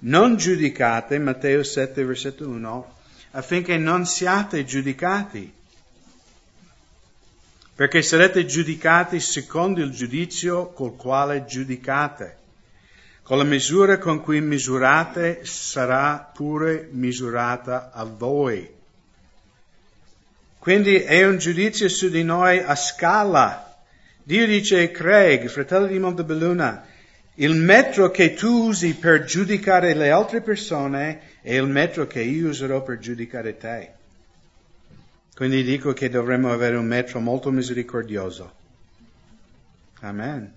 Non 0.00 0.36
giudicate, 0.36 1.18
Matteo 1.18 1.64
7, 1.64 2.04
versetto 2.04 2.48
1, 2.48 2.93
affinché 3.34 3.76
non 3.76 4.06
siate 4.06 4.64
giudicati, 4.64 5.52
perché 7.74 8.02
sarete 8.02 8.44
giudicati 8.46 9.20
secondo 9.20 9.80
il 9.80 9.90
giudizio 9.90 10.70
col 10.70 10.96
quale 10.96 11.44
giudicate. 11.44 12.38
Con 13.22 13.38
la 13.38 13.44
misura 13.44 13.98
con 13.98 14.20
cui 14.20 14.40
misurate 14.40 15.44
sarà 15.44 16.30
pure 16.34 16.88
misurata 16.90 17.90
a 17.92 18.04
voi. 18.04 18.68
Quindi 20.58 20.96
è 20.96 21.26
un 21.26 21.38
giudizio 21.38 21.88
su 21.88 22.10
di 22.10 22.22
noi 22.22 22.58
a 22.58 22.74
scala 22.74 23.64
Dio 24.26 24.46
dice 24.46 24.90
Craig, 24.90 25.48
fratello 25.48 25.86
di 25.86 25.98
Montebelluna, 25.98 26.82
il 27.36 27.56
metro 27.56 28.10
che 28.10 28.34
tu 28.34 28.68
usi 28.68 28.94
per 28.94 29.24
giudicare 29.24 29.94
le 29.94 30.10
altre 30.10 30.40
persone 30.40 31.20
è 31.40 31.54
il 31.54 31.66
metro 31.66 32.06
che 32.06 32.22
io 32.22 32.48
userò 32.48 32.82
per 32.82 32.98
giudicare 32.98 33.56
te. 33.56 33.92
Quindi 35.34 35.64
dico 35.64 35.92
che 35.92 36.08
dovremmo 36.08 36.52
avere 36.52 36.76
un 36.76 36.86
metro 36.86 37.18
molto 37.18 37.50
misericordioso. 37.50 38.52
Amen. 40.00 40.52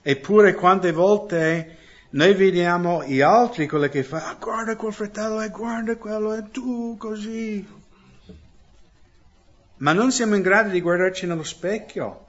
Eppure 0.00 0.54
quante 0.54 0.92
volte 0.92 1.76
noi 2.10 2.32
vediamo 2.32 3.04
gli 3.04 3.20
altri 3.20 3.68
quello 3.68 3.88
che 3.88 4.02
fa, 4.02 4.30
ah, 4.30 4.36
guarda 4.40 4.76
quel 4.76 4.92
fratello 4.94 5.42
e 5.42 5.50
guarda 5.50 5.96
quello 5.96 6.34
e 6.34 6.50
tu 6.50 6.96
così 6.96 7.76
ma 9.78 9.92
non 9.92 10.10
siamo 10.10 10.34
in 10.34 10.42
grado 10.42 10.70
di 10.70 10.80
guardarci 10.80 11.26
nello 11.26 11.44
specchio. 11.44 12.26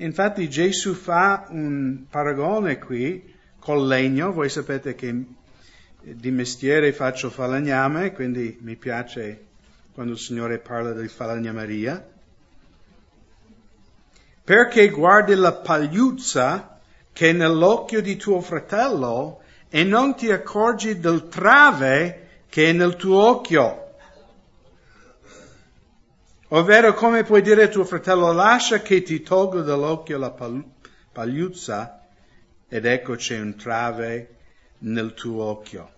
Infatti 0.00 0.48
Gesù 0.48 0.94
fa 0.94 1.46
un 1.50 2.04
paragone 2.08 2.78
qui 2.78 3.34
col 3.58 3.86
legno, 3.86 4.32
voi 4.32 4.48
sapete 4.48 4.94
che 4.94 5.24
di 6.00 6.30
mestiere 6.30 6.94
faccio 6.94 7.28
falegname, 7.28 8.12
quindi 8.12 8.56
mi 8.62 8.76
piace 8.76 9.44
quando 9.92 10.12
il 10.12 10.18
Signore 10.18 10.56
parla 10.56 10.92
di 10.92 11.06
falegnameria, 11.06 12.02
perché 14.42 14.88
guardi 14.88 15.34
la 15.34 15.52
pagliuzza 15.52 16.80
che 17.12 17.28
è 17.28 17.32
nell'occhio 17.32 18.00
di 18.00 18.16
tuo 18.16 18.40
fratello 18.40 19.42
e 19.68 19.84
non 19.84 20.16
ti 20.16 20.30
accorgi 20.30 20.98
del 20.98 21.28
trave 21.28 22.28
che 22.48 22.70
è 22.70 22.72
nel 22.72 22.96
tuo 22.96 23.18
occhio. 23.22 23.89
Ovvero 26.52 26.94
come 26.94 27.22
puoi 27.22 27.42
dire 27.42 27.64
a 27.64 27.68
tuo 27.68 27.84
fratello 27.84 28.32
lascia 28.32 28.80
che 28.80 29.02
ti 29.02 29.22
tolgo 29.22 29.62
dall'occhio 29.62 30.18
la 30.18 30.34
pagliuzza 31.12 32.08
ed 32.66 32.86
ecco 32.86 33.14
c'è 33.14 33.38
un 33.38 33.54
trave 33.54 34.36
nel 34.78 35.14
tuo 35.14 35.44
occhio. 35.44 35.92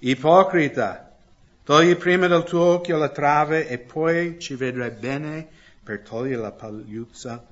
Ipocrita, 0.00 1.16
togli 1.62 1.94
prima 1.94 2.26
dal 2.26 2.44
tuo 2.44 2.62
occhio 2.62 2.96
la 2.96 3.10
trave 3.10 3.68
e 3.68 3.78
poi 3.78 4.40
ci 4.40 4.56
vedrai 4.56 4.90
bene 4.90 5.48
per 5.84 6.00
togliere 6.00 6.42
la 6.42 6.50
pagliuzza 6.50 7.46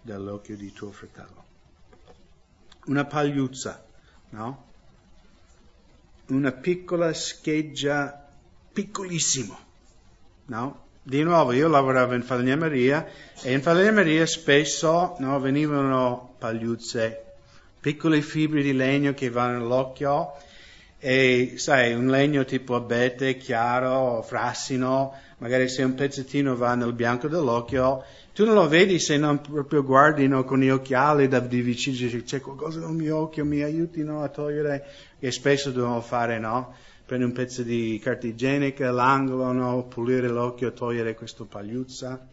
dall'occhio 0.00 0.56
di 0.56 0.72
tuo 0.72 0.92
fratello. 0.92 1.44
Una 2.86 3.06
pagliuzza, 3.06 3.84
no? 4.30 4.66
Una 6.28 6.52
piccola 6.52 7.12
scheggia, 7.12 8.28
piccolissimo, 8.72 9.58
no? 10.46 10.86
Di 11.08 11.22
nuovo 11.22 11.52
io 11.52 11.68
lavoravo 11.68 12.12
in 12.12 12.22
falegnameria 12.22 13.06
e 13.40 13.52
in 13.52 13.62
falegnameria 13.62 14.26
spesso 14.26 15.16
no, 15.20 15.40
venivano 15.40 16.34
pagliuzze, 16.36 17.24
piccole 17.80 18.20
fibre 18.20 18.60
di 18.60 18.74
legno 18.74 19.14
che 19.14 19.30
vanno 19.30 19.58
nell'occhio 19.58 20.34
e 20.98 21.54
sai, 21.56 21.94
un 21.94 22.08
legno 22.08 22.44
tipo 22.44 22.74
abete, 22.74 23.38
chiaro, 23.38 24.20
frassino, 24.20 25.14
magari 25.38 25.70
se 25.70 25.82
un 25.82 25.94
pezzettino 25.94 26.54
va 26.56 26.74
nel 26.74 26.92
bianco 26.92 27.26
dell'occhio, 27.26 28.04
tu 28.34 28.44
non 28.44 28.52
lo 28.52 28.68
vedi 28.68 28.98
se 28.98 29.16
non 29.16 29.40
proprio 29.40 29.82
guardi 29.82 30.28
no, 30.28 30.44
con 30.44 30.60
gli 30.60 30.68
occhiali 30.68 31.26
da 31.26 31.40
di 31.40 31.62
vicino, 31.62 32.22
c'è 32.22 32.42
qualcosa 32.42 32.80
nel 32.80 32.90
mio 32.90 33.16
occhio, 33.16 33.46
mi 33.46 33.62
aiutino 33.62 34.22
a 34.22 34.28
togliere, 34.28 34.84
che 35.18 35.30
spesso 35.30 35.70
dobbiamo 35.70 36.02
fare, 36.02 36.38
no? 36.38 36.74
Prendi 37.08 37.24
un 37.24 37.32
pezzo 37.32 37.62
di 37.62 37.98
carta 38.02 38.26
igienica, 38.26 38.90
l'angolo, 38.90 39.50
no? 39.50 39.84
pulire 39.84 40.28
l'occhio, 40.28 40.74
togliere 40.74 41.14
questa 41.14 41.42
pagliuzza. 41.44 42.28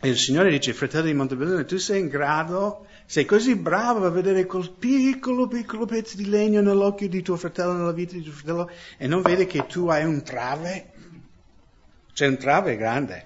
E 0.00 0.08
il 0.08 0.18
Signore 0.18 0.50
dice, 0.50 0.72
fratello 0.72 1.04
di 1.04 1.14
Montebellone, 1.14 1.64
tu 1.64 1.76
sei 1.76 2.00
in 2.00 2.08
grado, 2.08 2.88
sei 3.06 3.24
così 3.24 3.54
bravo 3.54 4.04
a 4.04 4.10
vedere 4.10 4.44
quel 4.44 4.72
piccolo, 4.72 5.46
piccolo 5.46 5.86
pezzo 5.86 6.16
di 6.16 6.28
legno 6.28 6.60
nell'occhio 6.62 7.08
di 7.08 7.22
tuo 7.22 7.36
fratello, 7.36 7.74
nella 7.74 7.92
vita 7.92 8.14
di 8.14 8.22
tuo 8.22 8.32
fratello, 8.32 8.68
e 8.98 9.06
non 9.06 9.22
vedi 9.22 9.46
che 9.46 9.66
tu 9.66 9.86
hai 9.86 10.04
un 10.04 10.24
trave? 10.24 10.90
C'è 12.12 12.26
un 12.26 12.38
trave 12.38 12.76
grande. 12.76 13.24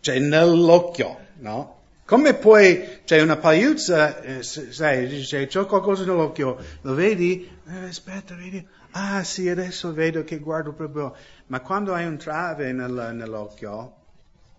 C'è 0.00 0.18
nell'occhio, 0.18 1.16
no? 1.38 1.73
Come 2.06 2.34
puoi, 2.34 3.00
c'è 3.04 3.22
una 3.22 3.38
pagliuzza, 3.38 4.20
eh, 4.20 4.42
sai, 4.42 5.06
dice, 5.06 5.46
c'ho 5.46 5.64
qualcosa 5.64 6.04
nell'occhio, 6.04 6.58
lo 6.82 6.92
vedi? 6.92 7.48
Eh, 7.66 7.84
aspetta, 7.84 8.34
vedi? 8.34 8.66
Ah 8.90 9.24
sì, 9.24 9.48
adesso 9.48 9.94
vedo 9.94 10.22
che 10.22 10.38
guardo 10.38 10.72
proprio. 10.72 11.16
Ma 11.46 11.60
quando 11.60 11.94
hai 11.94 12.04
un 12.04 12.18
trave 12.18 12.72
nel, 12.72 13.12
nell'occhio, 13.14 13.94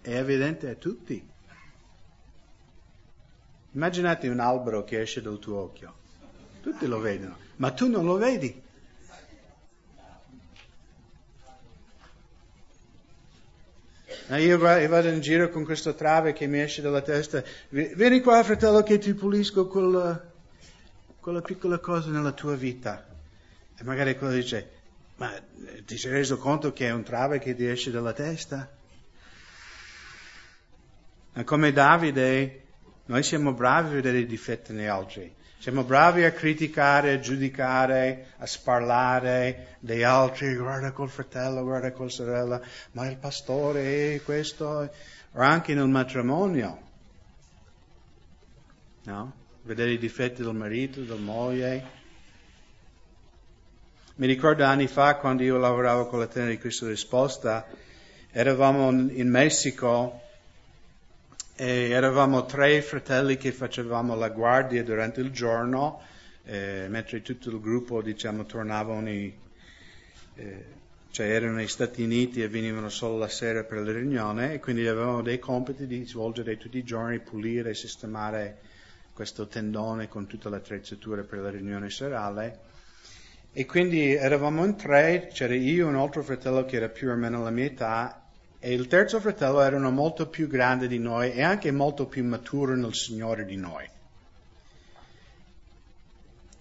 è 0.01 0.15
evidente 0.15 0.71
a 0.71 0.73
tutti. 0.73 1.23
Immaginate 3.73 4.27
un 4.27 4.39
albero 4.39 4.83
che 4.83 5.01
esce 5.01 5.21
dal 5.21 5.37
tuo 5.37 5.59
occhio. 5.59 5.93
Tutti 6.63 6.87
lo 6.87 6.99
vedono, 6.99 7.37
ma 7.57 7.69
tu 7.69 7.87
non 7.87 8.05
lo 8.05 8.17
vedi. 8.17 8.59
Io 14.29 14.57
vado 14.57 15.07
in 15.09 15.21
giro 15.21 15.49
con 15.49 15.63
questo 15.63 15.93
trave 15.93 16.33
che 16.33 16.47
mi 16.47 16.59
esce 16.59 16.81
dalla 16.81 17.01
testa. 17.01 17.43
Vieni 17.69 18.21
qua, 18.21 18.43
fratello, 18.43 18.81
che 18.81 18.97
ti 18.97 19.13
pulisco 19.13 19.67
quella, 19.67 20.19
quella 21.19 21.41
piccola 21.41 21.77
cosa 21.77 22.09
nella 22.09 22.31
tua 22.31 22.55
vita. 22.55 23.05
E 23.77 23.83
magari 23.83 24.17
quello 24.17 24.33
dice, 24.33 24.71
ma 25.17 25.31
ti 25.85 25.97
sei 25.97 26.11
reso 26.11 26.37
conto 26.37 26.73
che 26.73 26.87
è 26.87 26.91
un 26.91 27.03
trave 27.03 27.37
che 27.37 27.55
ti 27.55 27.67
esce 27.67 27.91
dalla 27.91 28.13
testa? 28.13 28.67
Come 31.43 31.71
Davide, 31.71 32.63
noi 33.05 33.21
siamo 33.21 33.53
bravi 33.53 33.89
a 33.89 33.91
vedere 33.91 34.19
i 34.19 34.25
difetti 34.25 34.73
negli 34.73 34.87
altri. 34.87 35.35
Siamo 35.65 35.83
bravi 35.83 36.23
a 36.23 36.31
criticare, 36.31 37.13
a 37.13 37.19
giudicare, 37.19 38.33
a 38.37 38.45
sparlare 38.45 39.77
degli 39.79 40.03
altri, 40.03 40.55
guarda 40.55 40.91
quel 40.91 41.09
fratello, 41.09 41.63
guarda 41.63 41.91
quella 41.91 42.11
sorella, 42.11 42.61
ma 42.91 43.09
il 43.09 43.17
pastore 43.17 44.13
è 44.13 44.21
questo, 44.21 44.67
o 44.67 45.41
anche 45.41 45.73
nel 45.73 45.87
matrimonio. 45.87 46.79
No? 49.05 49.33
Vedere 49.63 49.93
i 49.93 49.97
difetti 49.97 50.43
del 50.43 50.53
marito, 50.53 51.01
della 51.01 51.15
moglie. 51.15 51.83
Mi 54.17 54.27
ricordo 54.27 54.65
anni 54.65 54.85
fa 54.85 55.15
quando 55.15 55.41
io 55.41 55.57
lavoravo 55.57 56.05
con 56.05 56.19
la 56.19 56.27
Tenda 56.27 56.51
di 56.51 56.59
Cristo 56.59 56.85
Risposta, 56.85 57.65
eravamo 58.29 58.91
in 58.91 59.29
Messico 59.31 60.24
e 61.57 61.89
eravamo 61.89 62.45
tre 62.45 62.81
fratelli 62.81 63.37
che 63.37 63.53
facevamo 63.53 64.13
la 64.15 64.27
guardia 64.27 64.83
durante 64.83 65.21
il 65.21 65.31
giorno, 65.31 66.01
eh, 66.43 66.87
mentre 66.89 67.21
tutto 67.21 67.49
il 67.49 67.61
gruppo, 67.61 68.01
diciamo, 68.01 68.45
tornavano, 68.45 69.09
i, 69.09 69.33
eh, 70.35 70.65
cioè 71.11 71.27
erano 71.27 71.53
negli 71.53 71.67
Stati 71.67 72.03
Uniti 72.03 72.43
e 72.43 72.49
venivano 72.49 72.89
solo 72.89 73.17
la 73.17 73.29
sera 73.29 73.63
per 73.63 73.79
la 73.79 73.93
riunione, 73.93 74.55
e 74.55 74.59
quindi 74.59 74.85
avevamo 74.85 75.21
dei 75.21 75.39
compiti 75.39 75.87
di 75.87 76.05
svolgere 76.05 76.57
tutti 76.57 76.77
i 76.77 76.83
giorni, 76.83 77.19
pulire 77.19 77.69
e 77.69 77.75
sistemare 77.75 78.57
questo 79.13 79.47
tendone 79.47 80.09
con 80.09 80.27
tutta 80.27 80.49
l'attrezzatura 80.49 81.23
per 81.23 81.39
la 81.39 81.51
riunione 81.51 81.89
serale. 81.89 82.59
E 83.53 83.65
quindi 83.65 84.13
eravamo 84.13 84.65
in 84.65 84.75
tre, 84.75 85.29
c'era 85.31 85.55
io 85.55 85.85
e 85.85 85.89
un 85.89 85.95
altro 85.95 86.21
fratello 86.21 86.65
che 86.65 86.75
era 86.75 86.89
più 86.89 87.09
o 87.09 87.15
meno 87.15 87.41
la 87.41 87.49
mia 87.49 87.63
età, 87.63 88.24
e 88.65 88.73
il 88.73 88.87
terzo 88.87 89.19
fratello 89.19 89.61
era 89.61 89.77
molto 89.91 90.27
più 90.27 90.47
grande 90.47 90.87
di 90.87 90.97
noi 90.97 91.31
e 91.33 91.43
anche 91.43 91.69
molto 91.69 92.07
più 92.07 92.23
maturo 92.23 92.75
nel 92.75 92.95
Signore 92.95 93.45
di 93.45 93.57
noi. 93.57 93.87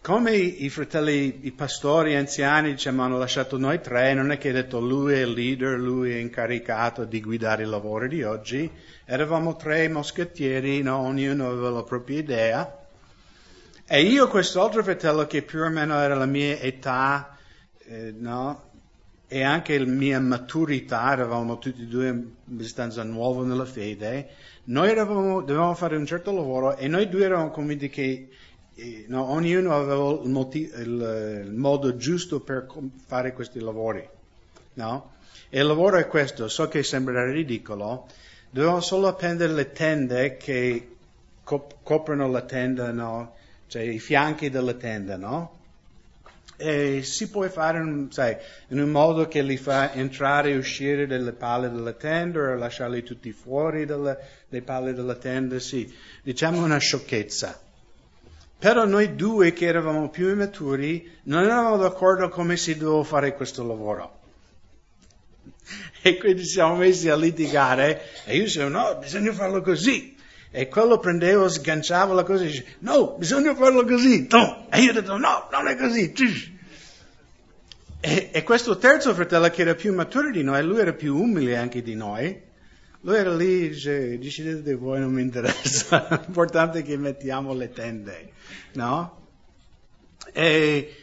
Come 0.02 0.36
i 0.36 0.68
fratelli, 0.68 1.46
i 1.46 1.52
pastori 1.52 2.14
anziani 2.14 2.72
diciamo, 2.72 3.04
hanno 3.04 3.16
lasciato 3.16 3.56
noi 3.56 3.80
tre, 3.80 4.12
non 4.12 4.32
è 4.32 4.36
che 4.36 4.50
ha 4.50 4.52
detto 4.52 4.80
lui 4.80 5.14
è 5.14 5.22
il 5.22 5.30
leader, 5.30 5.78
lui 5.78 6.12
è 6.12 6.18
incaricato 6.18 7.06
di 7.06 7.22
guidare 7.22 7.62
il 7.62 7.70
lavoro 7.70 8.06
di 8.06 8.22
oggi, 8.22 8.70
eravamo 9.06 9.56
tre 9.56 9.88
moschettieri, 9.88 10.82
no? 10.82 10.98
ognuno 10.98 11.48
aveva 11.48 11.70
la 11.70 11.84
propria 11.84 12.18
idea. 12.18 12.86
E 13.86 14.02
io, 14.02 14.28
questo 14.28 14.62
altro 14.62 14.82
fratello 14.82 15.26
che 15.26 15.40
più 15.40 15.62
o 15.62 15.70
meno 15.70 15.98
era 15.98 16.14
la 16.14 16.26
mia 16.26 16.58
età, 16.58 17.38
eh, 17.86 18.12
no? 18.14 18.72
E 19.26 19.42
anche 19.42 19.78
la 19.78 19.86
mia 19.86 20.20
maturità, 20.20 21.12
eravamo 21.12 21.58
tutti 21.58 21.82
e 21.82 21.86
due 21.86 22.08
abbastanza 22.08 23.02
nuovi 23.02 23.48
nella 23.48 23.64
fede, 23.64 24.28
noi 24.64 24.88
eravamo, 24.90 25.40
dovevamo 25.40 25.74
fare 25.74 25.96
un 25.96 26.06
certo 26.06 26.32
lavoro 26.32 26.76
e 26.76 26.88
noi 26.88 27.08
due 27.08 27.24
eravamo 27.24 27.50
convinti 27.50 27.88
che 27.88 28.28
eh, 28.74 29.04
no, 29.08 29.30
ognuno 29.30 29.74
aveva 29.74 30.22
il, 30.22 30.30
motivo, 30.30 30.76
il, 30.78 31.42
il, 31.46 31.52
modo 31.52 31.96
giusto 31.96 32.40
per 32.40 32.66
fare 33.06 33.32
questi 33.32 33.60
lavori. 33.60 34.06
No? 34.74 35.12
E 35.48 35.60
il 35.60 35.66
lavoro 35.66 35.98
è 35.98 36.06
questo, 36.06 36.48
so 36.48 36.68
che 36.68 36.82
sembra 36.82 37.30
ridicolo, 37.30 38.06
dovevamo 38.50 38.80
solo 38.80 39.06
appendere 39.06 39.52
le 39.52 39.70
tende 39.72 40.36
che 40.36 40.88
cop- 41.44 41.76
coprono 41.82 42.28
la 42.28 42.42
tenda, 42.42 42.90
no? 42.90 43.34
cioè 43.68 43.82
i 43.82 44.00
fianchi 44.00 44.50
della 44.50 44.74
tenda, 44.74 45.16
no? 45.16 45.62
E 46.56 47.02
si 47.02 47.30
può 47.30 47.48
fare 47.48 48.06
sai, 48.10 48.36
in 48.68 48.80
un 48.80 48.90
modo 48.90 49.26
che 49.26 49.42
li 49.42 49.56
fa 49.56 49.92
entrare 49.92 50.50
e 50.50 50.56
uscire 50.56 51.06
dalle 51.06 51.32
palle 51.32 51.70
della 51.70 51.92
tenda 51.92 52.40
o 52.40 52.54
lasciarli 52.54 53.02
tutti 53.02 53.32
fuori 53.32 53.86
dalle 53.86 54.18
palle 54.64 54.94
della 54.94 55.16
tenda, 55.16 55.58
sì, 55.58 55.92
diciamo 56.22 56.62
una 56.62 56.78
sciocchezza. 56.78 57.60
Però 58.58 58.86
noi 58.86 59.14
due 59.14 59.52
che 59.52 59.66
eravamo 59.66 60.08
più 60.08 60.30
immaturi 60.30 61.18
non 61.24 61.42
eravamo 61.42 61.76
d'accordo 61.76 62.28
come 62.28 62.56
si 62.56 62.76
doveva 62.76 63.04
fare 63.04 63.34
questo 63.34 63.66
lavoro. 63.66 64.20
E 66.06 66.18
quindi 66.18 66.44
siamo 66.44 66.76
messi 66.76 67.08
a 67.08 67.16
litigare 67.16 68.02
e 68.26 68.36
io 68.36 68.44
dicevo 68.44 68.68
no, 68.68 68.98
bisogna 68.98 69.32
farlo 69.32 69.62
così. 69.62 70.13
E 70.56 70.68
quello 70.68 71.00
prendeva, 71.00 71.48
sganciava 71.48 72.14
la 72.14 72.22
cosa 72.22 72.44
e 72.44 72.46
diceva, 72.46 72.68
no, 72.78 73.16
bisogna 73.18 73.56
farlo 73.56 73.84
così, 73.84 74.28
no. 74.30 74.68
E 74.70 74.82
io 74.82 74.90
ho 74.90 74.92
detto, 74.92 75.16
no, 75.16 75.48
non 75.50 75.66
è 75.66 75.74
così. 75.74 76.12
E, 77.98 78.30
e, 78.32 78.42
questo 78.44 78.78
terzo 78.78 79.12
fratello 79.14 79.50
che 79.50 79.62
era 79.62 79.74
più 79.74 79.92
maturo 79.92 80.30
di 80.30 80.44
noi, 80.44 80.62
lui 80.62 80.78
era 80.78 80.92
più 80.92 81.16
umile 81.16 81.56
anche 81.56 81.82
di 81.82 81.96
noi, 81.96 82.40
lui 83.00 83.16
era 83.16 83.34
lì, 83.34 83.70
dice, 83.70 84.16
decidete 84.16 84.76
voi, 84.76 85.00
non 85.00 85.12
mi 85.12 85.22
interessa, 85.22 86.06
l'importante 86.24 86.78
è 86.78 86.82
che 86.84 86.96
mettiamo 86.98 87.52
le 87.52 87.72
tende, 87.72 88.30
no? 88.74 89.26
E, 90.32 90.96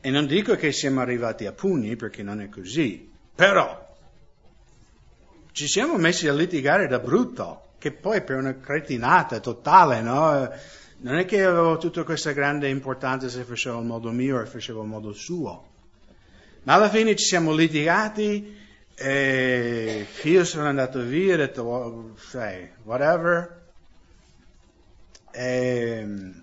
e 0.00 0.10
non 0.10 0.26
dico 0.26 0.56
che 0.56 0.72
siamo 0.72 1.00
arrivati 1.00 1.46
a 1.46 1.52
pugni, 1.52 1.94
perché 1.94 2.24
non 2.24 2.40
è 2.40 2.48
così, 2.48 3.08
però 3.36 3.96
ci 5.52 5.68
siamo 5.68 5.96
messi 5.96 6.26
a 6.26 6.32
litigare 6.32 6.88
da 6.88 6.98
brutto 6.98 7.66
che 7.78 7.92
poi 7.92 8.22
per 8.22 8.36
una 8.36 8.58
cretinata 8.58 9.40
totale, 9.40 10.00
no? 10.00 10.50
Non 11.00 11.16
è 11.16 11.24
che 11.24 11.44
avevo 11.44 11.78
tutta 11.78 12.02
questa 12.02 12.32
grande 12.32 12.68
importanza 12.68 13.28
se 13.28 13.44
facevo 13.44 13.78
il 13.78 13.86
modo 13.86 14.10
mio 14.10 14.40
o 14.40 14.44
facevo 14.44 14.82
il 14.82 14.88
modo 14.88 15.12
suo. 15.12 15.66
Ma 16.64 16.74
alla 16.74 16.88
fine 16.88 17.14
ci 17.14 17.24
siamo 17.24 17.54
litigati 17.54 18.56
e 18.94 20.06
io 20.22 20.44
sono 20.44 20.66
andato 20.66 21.00
via, 21.02 21.34
ho 21.34 21.36
detto, 21.36 22.14
sai, 22.18 22.68
whatever. 22.82 23.66
E 25.30 26.34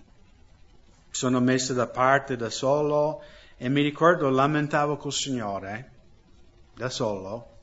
sono 1.10 1.40
messo 1.42 1.74
da 1.74 1.88
parte 1.88 2.38
da 2.38 2.50
solo 2.50 3.22
e 3.58 3.70
mi 3.70 3.82
ricordo 3.82 4.30
lamentavo 4.30 4.98
col 4.98 5.14
Signore, 5.14 5.92
da 6.74 6.90
solo, 6.90 7.55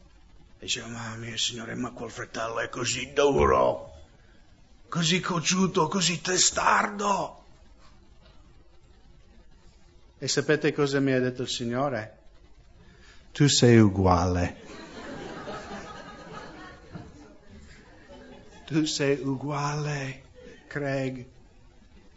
Diceva, 0.62 0.87
mamma 0.87 1.16
mia 1.16 1.37
signore, 1.37 1.75
ma 1.75 1.90
quel 1.90 2.09
fratello 2.09 2.61
è 2.61 2.68
così 2.68 3.12
duro, 3.12 3.94
così 4.88 5.18
cocciuto, 5.18 5.88
così 5.88 6.20
testardo. 6.20 7.44
E 10.18 10.29
sapete 10.29 10.72
cosa 10.72 11.01
mi 11.01 11.11
ha 11.11 11.18
detto 11.18 11.42
il 11.42 11.48
Signore? 11.48 12.18
Tu 13.33 13.48
sei 13.48 13.81
uguale. 13.81 14.61
tu 18.64 18.85
sei 18.85 19.20
uguale, 19.20 20.22
Craig. 20.68 21.27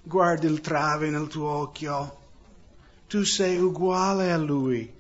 Guardi 0.04 0.46
il 0.46 0.62
trave 0.62 1.10
nel 1.10 1.30
tuo 1.30 1.50
occhio. 1.50 2.20
Tu 3.08 3.24
sei 3.24 3.58
uguale 3.58 4.32
a 4.32 4.38
lui. 4.38 4.95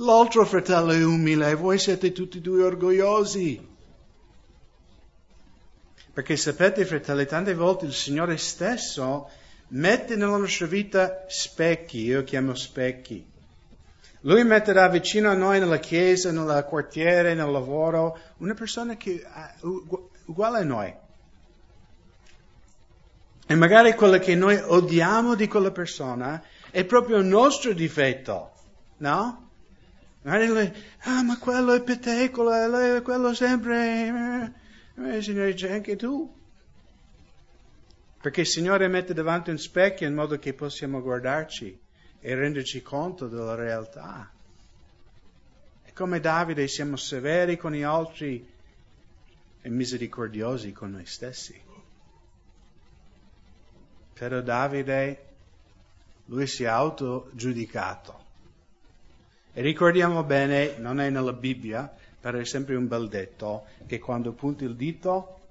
L'altro 0.00 0.44
fratello 0.44 0.92
è 0.92 1.04
umile 1.04 1.50
e 1.50 1.54
voi 1.56 1.76
siete 1.76 2.12
tutti 2.12 2.38
e 2.38 2.40
due 2.40 2.62
orgogliosi. 2.62 3.66
Perché 6.12 6.36
sapete, 6.36 6.84
fratelli, 6.84 7.26
tante 7.26 7.52
volte 7.54 7.86
il 7.86 7.92
Signore 7.92 8.36
stesso 8.36 9.28
mette 9.68 10.14
nella 10.14 10.36
nostra 10.36 10.66
vita 10.66 11.24
specchi, 11.26 12.02
io 12.02 12.22
chiamo 12.22 12.54
specchi. 12.54 13.26
Lui 14.20 14.44
metterà 14.44 14.88
vicino 14.88 15.30
a 15.30 15.34
noi 15.34 15.58
nella 15.58 15.78
chiesa, 15.78 16.30
nel 16.30 16.64
quartiere, 16.68 17.34
nel 17.34 17.50
lavoro, 17.50 18.18
una 18.38 18.54
persona 18.54 18.96
che 18.96 19.20
è 19.20 19.54
uguale 20.26 20.58
a 20.58 20.64
noi. 20.64 20.94
E 23.46 23.54
magari 23.56 23.94
quello 23.94 24.18
che 24.18 24.36
noi 24.36 24.60
odiamo 24.64 25.34
di 25.34 25.48
quella 25.48 25.72
persona 25.72 26.40
è 26.70 26.84
proprio 26.84 27.16
un 27.16 27.28
nostro 27.28 27.72
difetto, 27.72 28.52
no? 28.98 29.47
Ah, 30.22 31.22
ma 31.22 31.38
quello 31.38 31.72
è 31.72 31.82
petecolo, 31.82 32.50
quello 33.02 33.34
sempre... 33.34 34.52
Eh, 34.96 35.16
eh, 35.16 35.22
Signore, 35.22 35.54
c'è 35.54 35.72
anche 35.72 35.96
tu. 35.96 36.34
Perché 38.20 38.40
il 38.40 38.46
Signore 38.46 38.88
mette 38.88 39.14
davanti 39.14 39.50
un 39.50 39.58
specchio 39.58 40.08
in 40.08 40.14
modo 40.14 40.38
che 40.38 40.54
possiamo 40.54 41.00
guardarci 41.00 41.78
e 42.20 42.34
renderci 42.34 42.82
conto 42.82 43.28
della 43.28 43.54
realtà. 43.54 44.28
E 45.84 45.92
come 45.92 46.18
Davide 46.18 46.66
siamo 46.66 46.96
severi 46.96 47.56
con 47.56 47.72
gli 47.72 47.82
altri 47.82 48.44
e 49.62 49.70
misericordiosi 49.70 50.72
con 50.72 50.90
noi 50.90 51.06
stessi. 51.06 51.58
Però 54.14 54.40
Davide, 54.40 55.26
lui 56.24 56.48
si 56.48 56.64
è 56.64 56.66
autogiudicato. 56.66 58.26
E 59.58 59.60
ricordiamo 59.60 60.22
bene, 60.22 60.76
non 60.78 61.00
è 61.00 61.10
nella 61.10 61.32
Bibbia, 61.32 61.92
però 62.20 62.38
è 62.38 62.44
sempre 62.44 62.76
un 62.76 62.86
bel 62.86 63.08
detto, 63.08 63.64
che 63.88 63.98
quando 63.98 64.30
punti 64.30 64.62
il 64.62 64.76
dito 64.76 65.48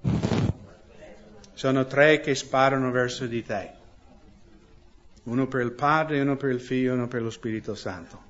sono 1.52 1.84
tre 1.84 2.18
che 2.20 2.34
sparano 2.34 2.90
verso 2.90 3.26
di 3.26 3.44
te 3.44 3.70
uno 5.24 5.46
per 5.46 5.60
il 5.60 5.72
Padre, 5.72 6.22
uno 6.22 6.38
per 6.38 6.48
il 6.48 6.60
Figlio, 6.62 6.94
uno 6.94 7.06
per 7.06 7.20
lo 7.20 7.28
Spirito 7.28 7.74
Santo. 7.74 8.22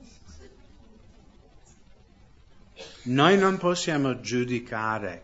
Noi 3.02 3.38
non 3.38 3.56
possiamo 3.58 4.18
giudicare 4.18 5.22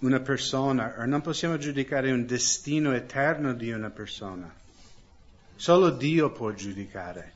una 0.00 0.20
persona 0.20 0.96
o 0.98 1.06
non 1.06 1.22
possiamo 1.22 1.56
giudicare 1.56 2.12
un 2.12 2.26
destino 2.26 2.92
eterno 2.92 3.54
di 3.54 3.72
una 3.72 3.88
persona. 3.88 4.59
Solo 5.60 5.90
Dio 5.90 6.32
può 6.32 6.52
giudicare. 6.52 7.32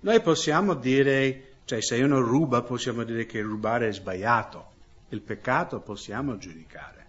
Noi 0.00 0.20
possiamo 0.20 0.74
dire, 0.74 1.52
cioè 1.64 1.80
se 1.80 2.02
uno 2.02 2.20
ruba 2.20 2.62
possiamo 2.62 3.04
dire 3.04 3.26
che 3.26 3.40
rubare 3.40 3.88
è 3.88 3.92
sbagliato, 3.92 4.70
il 5.10 5.20
peccato 5.20 5.80
possiamo 5.80 6.36
giudicare 6.36 7.02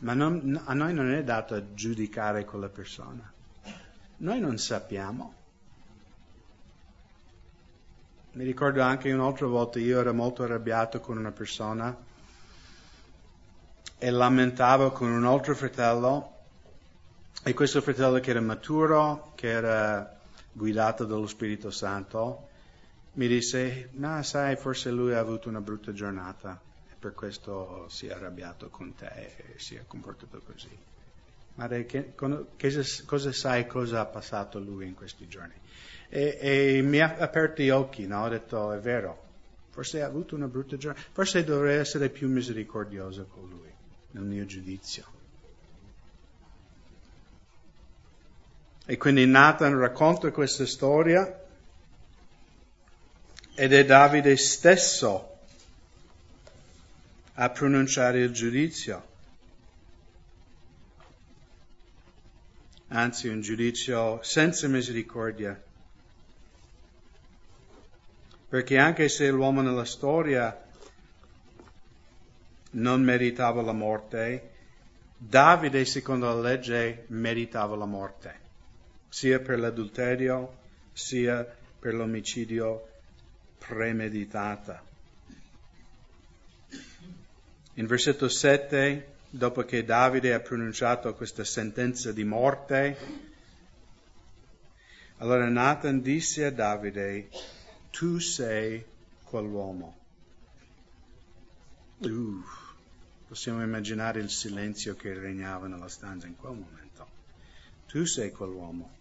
ma 0.00 0.12
non, 0.12 0.60
a 0.64 0.74
noi 0.74 0.92
non 0.92 1.12
è 1.12 1.22
dato 1.22 1.72
giudicare 1.74 2.44
quella 2.44 2.68
persona. 2.68 3.32
Noi 4.18 4.40
non 4.40 4.58
sappiamo. 4.58 5.34
Mi 8.32 8.44
ricordo 8.44 8.82
anche 8.82 9.12
un'altra 9.12 9.46
volta 9.46 9.78
io 9.78 10.00
ero 10.00 10.12
molto 10.12 10.42
arrabbiato 10.42 11.00
con 11.00 11.16
una 11.16 11.30
persona 11.30 11.96
e 13.96 14.10
lamentavo 14.10 14.90
con 14.90 15.10
un 15.10 15.24
altro 15.24 15.54
fratello 15.54 16.32
e 17.46 17.54
questo 17.54 17.82
fratello 17.82 18.18
che 18.20 18.30
era 18.30 18.40
maturo, 18.40 19.32
che 19.34 19.48
era 19.48 20.18
guidato 20.50 21.04
dallo 21.04 21.26
Spirito 21.26 21.70
Santo, 21.70 22.48
mi 23.12 23.28
disse, 23.28 23.90
ma 23.92 24.22
sai, 24.22 24.56
forse 24.56 24.90
lui 24.90 25.12
ha 25.12 25.20
avuto 25.20 25.48
una 25.50 25.60
brutta 25.60 25.92
giornata 25.92 26.58
per 27.04 27.12
questo 27.12 27.86
si 27.90 28.06
è 28.06 28.12
arrabbiato 28.12 28.70
con 28.70 28.94
te 28.94 29.10
e 29.36 29.58
si 29.58 29.74
è 29.74 29.84
comportato 29.86 30.40
così. 30.40 30.70
Ma 31.56 31.68
che, 31.68 32.14
che, 32.56 32.84
cosa 33.04 33.30
sai 33.30 33.66
cosa 33.66 34.00
ha 34.00 34.06
passato 34.06 34.58
lui 34.58 34.86
in 34.86 34.94
questi 34.94 35.28
giorni? 35.28 35.52
E, 36.08 36.38
e 36.40 36.80
mi 36.82 37.00
ha 37.00 37.14
aperto 37.18 37.60
gli 37.60 37.68
occhi, 37.68 38.06
no? 38.06 38.24
ho 38.24 38.28
detto 38.30 38.72
è 38.72 38.78
vero, 38.78 39.22
forse 39.68 40.00
ha 40.00 40.06
avuto 40.06 40.34
una 40.34 40.48
brutta 40.48 40.78
giornata, 40.78 41.06
forse 41.12 41.44
dovrei 41.44 41.76
essere 41.76 42.08
più 42.08 42.26
misericordioso 42.30 43.26
con 43.26 43.50
lui, 43.50 43.70
nel 44.12 44.24
mio 44.24 44.46
giudizio. 44.46 45.13
E 48.86 48.96
quindi 48.98 49.24
Nathan 49.26 49.78
racconta 49.78 50.30
questa 50.30 50.66
storia 50.66 51.42
ed 53.54 53.72
è 53.72 53.84
Davide 53.84 54.36
stesso 54.36 55.38
a 57.34 57.50
pronunciare 57.50 58.20
il 58.20 58.32
giudizio, 58.32 59.06
anzi 62.88 63.28
un 63.28 63.40
giudizio 63.40 64.22
senza 64.22 64.68
misericordia. 64.68 65.60
Perché 68.48 68.78
anche 68.78 69.08
se 69.08 69.30
l'uomo 69.30 69.62
nella 69.62 69.84
storia 69.84 70.62
non 72.72 73.02
meritava 73.02 73.62
la 73.62 73.72
morte, 73.72 74.50
Davide, 75.16 75.84
secondo 75.84 76.26
la 76.26 76.40
legge, 76.40 77.06
meritava 77.08 77.74
la 77.76 77.86
morte, 77.86 78.43
sia 79.14 79.38
per 79.38 79.60
l'adulterio, 79.60 80.58
sia 80.92 81.46
per 81.78 81.94
l'omicidio 81.94 82.88
premeditata. 83.58 84.82
In 87.74 87.86
versetto 87.86 88.28
7, 88.28 89.14
dopo 89.30 89.62
che 89.62 89.84
Davide 89.84 90.34
ha 90.34 90.40
pronunciato 90.40 91.14
questa 91.14 91.44
sentenza 91.44 92.10
di 92.10 92.24
morte, 92.24 92.96
allora 95.18 95.48
Nathan 95.48 96.00
disse 96.02 96.46
a 96.46 96.50
Davide, 96.50 97.28
tu 97.90 98.18
sei 98.18 98.84
quell'uomo. 99.22 99.96
Uh, 101.98 102.42
possiamo 103.28 103.62
immaginare 103.62 104.18
il 104.18 104.30
silenzio 104.30 104.96
che 104.96 105.14
regnava 105.14 105.68
nella 105.68 105.88
stanza 105.88 106.26
in 106.26 106.34
quel 106.34 106.54
momento. 106.54 107.06
Tu 107.86 108.04
sei 108.06 108.32
quell'uomo. 108.32 108.93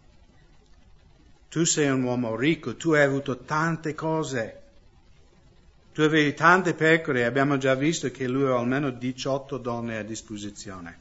Tu 1.53 1.65
sei 1.65 1.87
un 1.87 2.01
uomo 2.01 2.35
ricco, 2.35 2.75
tu 2.75 2.93
hai 2.93 3.03
avuto 3.03 3.37
tante 3.37 3.93
cose. 3.93 4.61
Tu 5.93 6.01
avevi 6.01 6.33
tante 6.33 6.73
pecore 6.73 7.25
abbiamo 7.25 7.57
già 7.57 7.75
visto 7.75 8.09
che 8.09 8.27
lui 8.27 8.49
ha 8.49 8.57
almeno 8.57 8.89
18 8.89 9.59
donne 9.59 9.99
a 9.99 10.03
disposizione. 10.03 10.99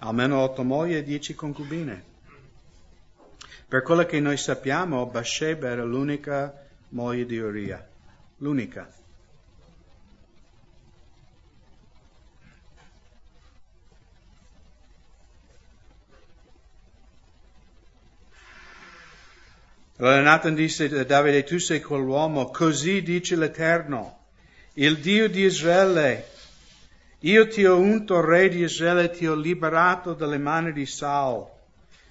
Almeno 0.00 0.40
8 0.40 0.62
mogli 0.64 0.94
e 0.94 1.02
10 1.02 1.34
concubine. 1.34 2.04
Per 3.66 3.80
quello 3.84 4.04
che 4.04 4.20
noi 4.20 4.36
sappiamo, 4.36 5.06
Bathsheba 5.06 5.70
era 5.70 5.82
l'unica 5.82 6.68
moglie 6.90 7.24
di 7.24 7.38
Uria. 7.38 7.88
L'unica. 8.36 8.99
Allora 20.00 20.22
Nathan 20.22 20.54
disse 20.54 20.84
a 20.86 21.04
Davide, 21.04 21.44
tu 21.44 21.58
sei 21.58 21.82
quell'uomo, 21.82 22.48
così 22.50 23.02
dice 23.02 23.36
l'Eterno, 23.36 24.20
il 24.74 24.98
Dio 24.98 25.28
di 25.28 25.42
Israele, 25.42 26.26
io 27.18 27.46
ti 27.46 27.66
ho 27.66 27.76
unto 27.76 28.22
re 28.22 28.48
di 28.48 28.62
Israele, 28.62 29.10
ti 29.10 29.26
ho 29.26 29.34
liberato 29.34 30.14
dalle 30.14 30.38
mani 30.38 30.72
di 30.72 30.86
Saul, 30.86 31.46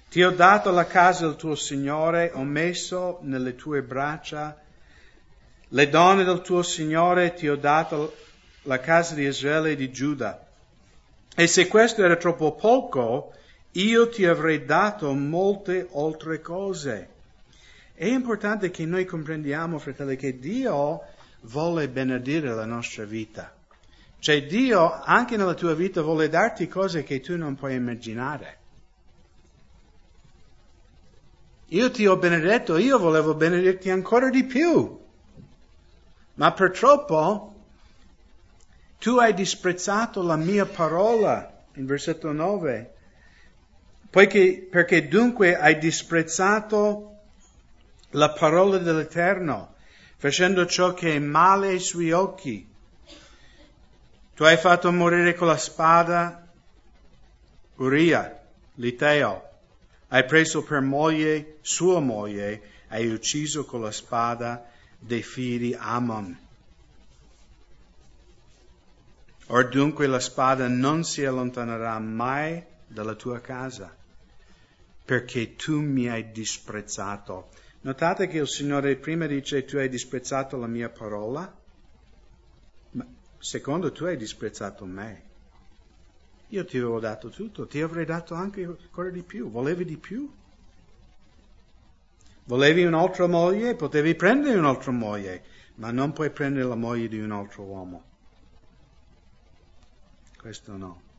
ti 0.08 0.22
ho 0.22 0.30
dato 0.30 0.70
la 0.70 0.86
casa 0.86 1.26
del 1.26 1.34
tuo 1.34 1.56
Signore, 1.56 2.30
ho 2.32 2.44
messo 2.44 3.18
nelle 3.22 3.56
tue 3.56 3.82
braccia 3.82 4.56
le 5.66 5.88
donne 5.88 6.22
del 6.22 6.42
tuo 6.42 6.62
Signore, 6.62 7.34
ti 7.34 7.48
ho 7.48 7.56
dato 7.56 8.14
la 8.62 8.78
casa 8.78 9.16
di 9.16 9.24
Israele 9.24 9.72
e 9.72 9.76
di 9.76 9.90
Giuda. 9.90 10.46
E 11.34 11.46
se 11.48 11.66
questo 11.66 12.04
era 12.04 12.14
troppo 12.14 12.52
poco, 12.52 13.32
io 13.72 14.08
ti 14.08 14.24
avrei 14.26 14.64
dato 14.64 15.12
molte 15.12 15.88
altre 15.92 16.40
cose. 16.40 17.18
È 18.00 18.06
importante 18.06 18.70
che 18.70 18.86
noi 18.86 19.04
comprendiamo, 19.04 19.78
fratelli, 19.78 20.16
che 20.16 20.38
Dio 20.38 21.02
vuole 21.42 21.86
benedire 21.90 22.54
la 22.54 22.64
nostra 22.64 23.04
vita. 23.04 23.54
Cioè 24.18 24.46
Dio 24.46 24.90
anche 25.02 25.36
nella 25.36 25.52
tua 25.52 25.74
vita 25.74 26.00
vuole 26.00 26.30
darti 26.30 26.66
cose 26.66 27.02
che 27.02 27.20
tu 27.20 27.36
non 27.36 27.56
puoi 27.56 27.74
immaginare. 27.74 28.58
Io 31.66 31.90
ti 31.90 32.06
ho 32.06 32.16
benedetto, 32.16 32.78
io 32.78 32.98
volevo 32.98 33.34
benedirti 33.34 33.90
ancora 33.90 34.30
di 34.30 34.44
più. 34.44 34.98
Ma 36.36 36.52
purtroppo 36.52 37.54
tu 38.98 39.18
hai 39.18 39.34
disprezzato 39.34 40.22
la 40.22 40.36
mia 40.36 40.64
parola, 40.64 41.64
in 41.74 41.84
versetto 41.84 42.32
9, 42.32 42.94
poiché, 44.08 44.66
perché 44.70 45.06
dunque 45.06 45.54
hai 45.54 45.76
disprezzato 45.76 47.10
la 48.10 48.30
parola 48.30 48.78
dell'Eterno, 48.78 49.74
facendo 50.16 50.66
ciò 50.66 50.94
che 50.94 51.14
è 51.14 51.18
male 51.18 51.68
ai 51.68 51.78
suoi 51.78 52.12
occhi. 52.12 52.68
Tu 54.34 54.44
hai 54.44 54.56
fatto 54.56 54.90
morire 54.92 55.34
con 55.34 55.48
la 55.48 55.56
spada 55.56 56.46
Uria, 57.76 58.38
l'Iteo, 58.74 59.50
Hai 60.12 60.24
preso 60.24 60.64
per 60.64 60.80
moglie 60.80 61.58
sua 61.60 62.00
moglie, 62.00 62.62
hai 62.88 63.06
ucciso 63.06 63.64
con 63.64 63.80
la 63.80 63.92
spada 63.92 64.68
dei 64.98 65.22
figli 65.22 65.72
Ammon. 65.78 66.36
Or 69.46 69.68
dunque 69.68 70.08
la 70.08 70.18
spada 70.18 70.66
non 70.66 71.04
si 71.04 71.24
allontanerà 71.24 71.96
mai 72.00 72.60
dalla 72.88 73.14
tua 73.14 73.38
casa, 73.38 73.94
perché 75.04 75.54
tu 75.54 75.80
mi 75.80 76.08
hai 76.08 76.32
disprezzato. 76.32 77.50
Notate 77.82 78.26
che 78.26 78.38
il 78.38 78.48
Signore 78.48 78.96
prima 78.96 79.26
dice 79.26 79.64
tu 79.64 79.78
hai 79.78 79.88
disprezzato 79.88 80.58
la 80.58 80.66
mia 80.66 80.90
parola, 80.90 81.50
ma 82.90 83.06
secondo 83.38 83.90
tu 83.90 84.04
hai 84.04 84.18
disprezzato 84.18 84.84
me. 84.84 85.28
Io 86.48 86.64
ti 86.64 86.76
avevo 86.76 87.00
dato 87.00 87.30
tutto, 87.30 87.66
ti 87.66 87.80
avrei 87.80 88.04
dato 88.04 88.34
anche 88.34 88.64
ancora 88.64 89.08
di 89.08 89.22
più. 89.22 89.50
Volevi 89.50 89.84
di 89.84 89.96
più? 89.96 90.30
Volevi 92.44 92.84
un'altra 92.84 93.26
moglie? 93.26 93.74
Potevi 93.76 94.14
prendere 94.14 94.58
un'altra 94.58 94.90
moglie, 94.90 95.44
ma 95.76 95.90
non 95.90 96.12
puoi 96.12 96.30
prendere 96.30 96.66
la 96.66 96.74
moglie 96.74 97.08
di 97.08 97.20
un 97.20 97.30
altro 97.30 97.62
uomo. 97.62 98.04
Questo 100.36 100.76
no. 100.76 101.09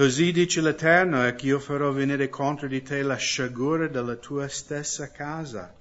Così 0.00 0.32
dice 0.32 0.62
l'Eterno, 0.62 1.22
è 1.24 1.34
che 1.34 1.44
io 1.44 1.58
farò 1.58 1.92
venire 1.92 2.30
contro 2.30 2.66
di 2.66 2.80
te 2.80 3.02
la 3.02 3.16
sciagura 3.16 3.86
della 3.86 4.16
tua 4.16 4.48
stessa 4.48 5.10
casa 5.10 5.74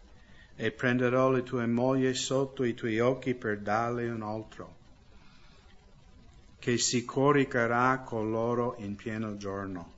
e 0.58 0.72
prenderò 0.72 1.32
le 1.32 1.42
tue 1.44 1.66
mogli 1.66 2.14
sotto 2.14 2.66
i 2.66 2.74
tuoi 2.74 3.00
occhi 3.00 3.34
per 3.34 3.60
darle 3.60 4.10
un 4.10 4.22
altro, 4.22 4.76
che 6.60 6.78
si 6.78 7.06
coricherà 7.06 8.00
con 8.00 8.30
loro 8.30 8.76
in 8.80 8.98
pieno 8.98 9.38
giorno. 9.38 9.94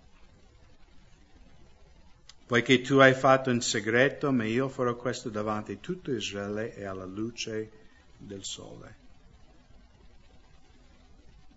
Poiché 2.45 2.81
tu 2.81 2.97
hai 2.97 3.15
fatto 3.15 3.49
in 3.49 3.61
segreto, 3.61 4.31
ma 4.31 4.43
io 4.45 4.69
farò 4.69 4.95
questo 4.95 5.29
davanti 5.29 5.71
a 5.71 5.77
tutto 5.77 6.11
Israele 6.11 6.75
e 6.75 6.85
alla 6.85 7.05
luce 7.05 7.71
del 8.17 8.43
sole. 8.43 9.10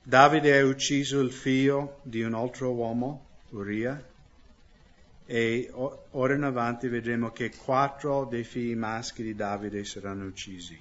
Davide 0.06 0.58
ha 0.58 0.66
ucciso 0.66 1.20
il 1.20 1.32
figlio 1.32 2.00
di 2.02 2.22
un 2.22 2.34
altro 2.34 2.70
uomo, 2.72 3.24
Uria, 3.52 4.04
e 5.24 5.70
ora 5.72 6.34
in 6.34 6.42
avanti 6.42 6.88
vedremo 6.88 7.30
che 7.30 7.50
quattro 7.56 8.26
dei 8.26 8.44
figli 8.44 8.76
maschi 8.76 9.22
di 9.22 9.34
Davide 9.34 9.82
saranno 9.86 10.26
uccisi. 10.26 10.78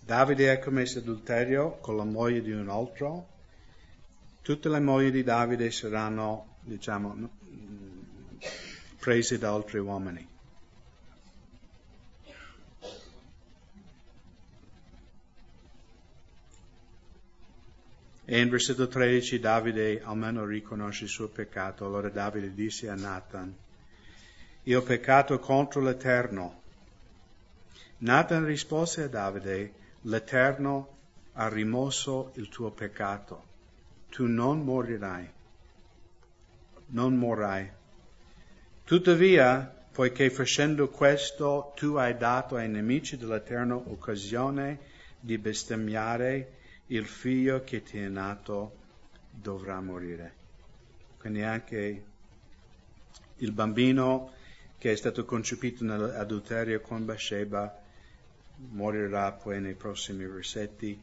Davide 0.00 0.50
ha 0.50 0.58
commesso 0.58 1.00
adulterio 1.00 1.76
con 1.82 1.98
la 1.98 2.04
moglie 2.04 2.40
di 2.40 2.52
un 2.52 2.70
altro, 2.70 3.28
tutte 4.40 4.70
le 4.70 4.80
mogli 4.80 5.10
di 5.10 5.22
Davide 5.22 5.70
saranno, 5.70 6.56
diciamo, 6.62 7.28
prese 8.98 9.36
da 9.36 9.52
altri 9.52 9.78
uomini. 9.78 10.26
E 18.30 18.40
in 18.40 18.50
versetto 18.50 18.88
13 18.88 19.40
Davide 19.40 20.02
almeno 20.04 20.44
riconosce 20.44 21.04
il 21.04 21.08
suo 21.08 21.28
peccato. 21.28 21.86
Allora 21.86 22.10
Davide 22.10 22.52
disse 22.52 22.90
a 22.90 22.94
Nathan, 22.94 23.56
io 24.64 24.80
ho 24.80 24.82
peccato 24.82 25.38
contro 25.38 25.80
l'Eterno. 25.80 26.60
Nathan 28.00 28.44
rispose 28.44 29.04
a 29.04 29.08
Davide, 29.08 29.72
l'Eterno 30.02 30.96
ha 31.32 31.48
rimosso 31.48 32.32
il 32.34 32.50
tuo 32.50 32.70
peccato. 32.70 33.44
Tu 34.10 34.26
non 34.26 34.60
morirai. 34.60 35.26
Non 36.88 37.14
morrai. 37.14 37.66
Tuttavia, 38.84 39.74
poiché 39.90 40.28
facendo 40.28 40.90
questo 40.90 41.72
tu 41.74 41.94
hai 41.94 42.14
dato 42.14 42.56
ai 42.56 42.68
nemici 42.68 43.16
dell'Eterno 43.16 43.84
occasione 43.86 44.80
di 45.18 45.38
bestemmiare 45.38 46.56
il 46.88 47.06
figlio 47.06 47.62
che 47.64 47.82
ti 47.82 47.98
è 47.98 48.08
nato 48.08 48.76
dovrà 49.30 49.80
morire. 49.80 50.34
Quindi 51.18 51.42
anche 51.42 52.04
il 53.36 53.52
bambino 53.52 54.32
che 54.78 54.92
è 54.92 54.96
stato 54.96 55.24
concepito 55.24 55.84
nell'adulterio 55.84 56.80
con 56.80 57.04
Bathsheba 57.04 57.82
morirà 58.70 59.32
poi 59.32 59.60
nei 59.60 59.74
prossimi 59.74 60.24
versetti. 60.26 61.00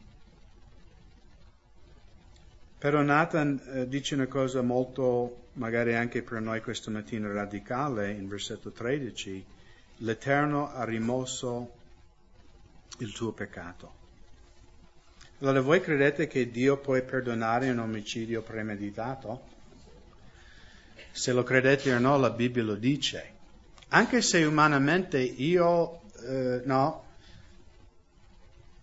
Però 2.78 3.02
Nathan 3.02 3.60
eh, 3.66 3.88
dice 3.88 4.14
una 4.14 4.26
cosa 4.26 4.62
molto, 4.62 5.48
magari 5.54 5.94
anche 5.94 6.22
per 6.22 6.40
noi 6.40 6.60
questa 6.60 6.90
mattina 6.90 7.32
radicale, 7.32 8.10
in 8.12 8.28
versetto 8.28 8.70
13, 8.70 9.44
l'Eterno 9.98 10.70
ha 10.70 10.84
rimosso 10.84 11.72
il 12.98 13.12
tuo 13.12 13.32
peccato. 13.32 14.05
Allora 15.40 15.60
voi 15.60 15.82
credete 15.82 16.26
che 16.28 16.50
Dio 16.50 16.78
può 16.78 16.98
perdonare 17.02 17.68
un 17.68 17.78
omicidio 17.80 18.40
premeditato? 18.40 19.44
Se 21.12 21.32
lo 21.34 21.42
credete 21.42 21.92
o 21.92 21.98
no, 21.98 22.16
la 22.16 22.30
Bibbia 22.30 22.62
lo 22.62 22.74
dice. 22.74 23.32
Anche 23.88 24.22
se 24.22 24.44
umanamente 24.44 25.18
io, 25.18 26.00
eh, 26.24 26.62
no, 26.64 27.04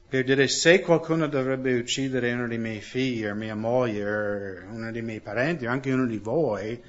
per 0.07 0.23
dire 0.25 0.47
se 0.47 0.81
qualcuno 0.81 1.25
dovrebbe 1.27 1.73
uccidere 1.73 2.31
uno 2.33 2.47
dei 2.47 2.59
miei 2.59 2.81
figli, 2.81 3.25
o 3.25 3.33
mia 3.33 3.55
moglie, 3.55 4.59
o 4.59 4.73
uno 4.73 4.91
dei 4.91 5.01
miei 5.01 5.21
parenti, 5.21 5.65
o 5.65 5.71
anche 5.71 5.91
uno 5.91 6.05
di 6.05 6.19
voi, 6.19 6.79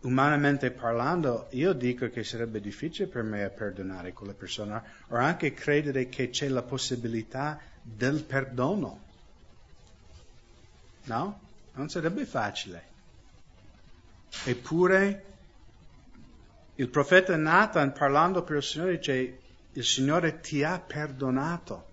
umanamente 0.00 0.72
parlando, 0.72 1.46
io 1.50 1.74
dico 1.74 2.08
che 2.08 2.24
sarebbe 2.24 2.60
difficile 2.60 3.06
per 3.06 3.22
me 3.22 3.48
perdonare 3.50 4.12
quella 4.12 4.34
persona, 4.34 4.82
o 5.10 5.14
anche 5.14 5.54
credere 5.54 6.08
che 6.08 6.30
c'è 6.30 6.48
la 6.48 6.62
possibilità 6.62 7.69
del 7.82 8.22
perdono. 8.22 9.00
No? 11.04 11.40
Non 11.74 11.88
sarebbe 11.88 12.24
facile. 12.24 12.88
Eppure 14.44 15.24
il 16.76 16.88
profeta 16.88 17.36
Nathan 17.36 17.92
parlando 17.92 18.42
per 18.42 18.56
il 18.56 18.62
Signore 18.62 18.96
dice 18.96 19.38
il 19.72 19.84
Signore 19.84 20.40
ti 20.40 20.62
ha 20.62 20.80
perdonato. 20.80 21.88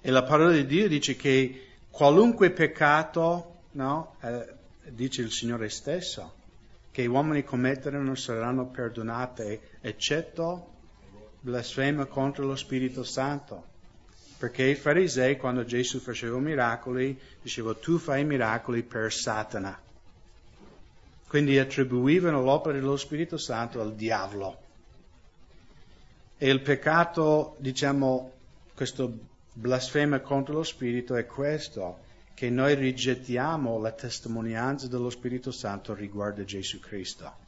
E 0.00 0.10
la 0.10 0.22
parola 0.22 0.52
di 0.52 0.66
Dio 0.66 0.86
dice 0.86 1.16
che 1.16 1.76
qualunque 1.90 2.50
peccato, 2.50 3.62
no, 3.72 4.16
eh, 4.20 4.54
dice 4.90 5.22
il 5.22 5.32
Signore 5.32 5.70
stesso, 5.70 6.34
che 6.90 7.02
gli 7.02 7.06
uomini 7.06 7.42
commetteranno 7.42 8.14
saranno 8.14 8.66
perdonati, 8.66 9.58
eccetto 9.80 10.72
blasfema 11.44 12.06
contro 12.06 12.46
lo 12.46 12.56
Spirito 12.56 13.04
Santo. 13.04 13.72
Perché 14.38 14.64
i 14.64 14.74
farisei, 14.74 15.36
quando 15.36 15.64
Gesù 15.64 15.98
faceva 16.00 16.38
miracoli, 16.38 17.18
dicevano 17.42 17.76
tu 17.76 17.98
fai 17.98 18.24
miracoli 18.24 18.82
per 18.82 19.12
Satana. 19.12 19.78
Quindi 21.28 21.58
attribuivano 21.58 22.42
l'opera 22.42 22.78
dello 22.78 22.96
Spirito 22.96 23.36
Santo 23.36 23.80
al 23.80 23.94
diavolo. 23.94 24.62
E 26.38 26.48
il 26.48 26.60
peccato, 26.60 27.56
diciamo, 27.58 28.32
questo 28.74 29.12
blasfema 29.52 30.20
contro 30.20 30.54
lo 30.54 30.62
Spirito 30.62 31.14
è 31.14 31.26
questo, 31.26 31.98
che 32.34 32.48
noi 32.50 32.74
rigettiamo 32.74 33.78
la 33.78 33.92
testimonianza 33.92 34.88
dello 34.88 35.10
Spirito 35.10 35.50
Santo 35.50 35.94
riguardo 35.94 36.40
a 36.40 36.44
Gesù 36.44 36.80
Cristo. 36.80 37.43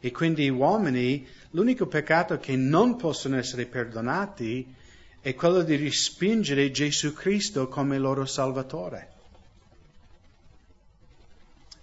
E 0.00 0.10
quindi 0.10 0.44
gli 0.44 0.48
uomini, 0.48 1.26
l'unico 1.50 1.86
peccato 1.86 2.38
che 2.38 2.56
non 2.56 2.96
possono 2.96 3.36
essere 3.36 3.66
perdonati 3.66 4.74
è 5.20 5.34
quello 5.34 5.62
di 5.62 5.76
respingere 5.76 6.70
Gesù 6.70 7.12
Cristo 7.12 7.68
come 7.68 7.98
loro 7.98 8.24
Salvatore. 8.24 9.08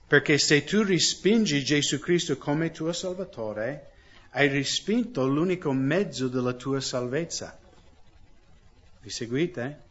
Perché 0.07 0.37
se 0.39 0.63
tu 0.63 0.81
respingi 0.83 1.63
Gesù 1.63 1.99
Cristo 1.99 2.37
come 2.37 2.71
tuo 2.71 2.91
Salvatore, 2.93 3.91
hai 4.31 4.47
respinto 4.47 5.27
l'unico 5.27 5.71
mezzo 5.71 6.27
della 6.27 6.53
tua 6.53 6.79
salvezza. 6.79 7.57
Vi 9.01 9.09
seguite? 9.09 9.85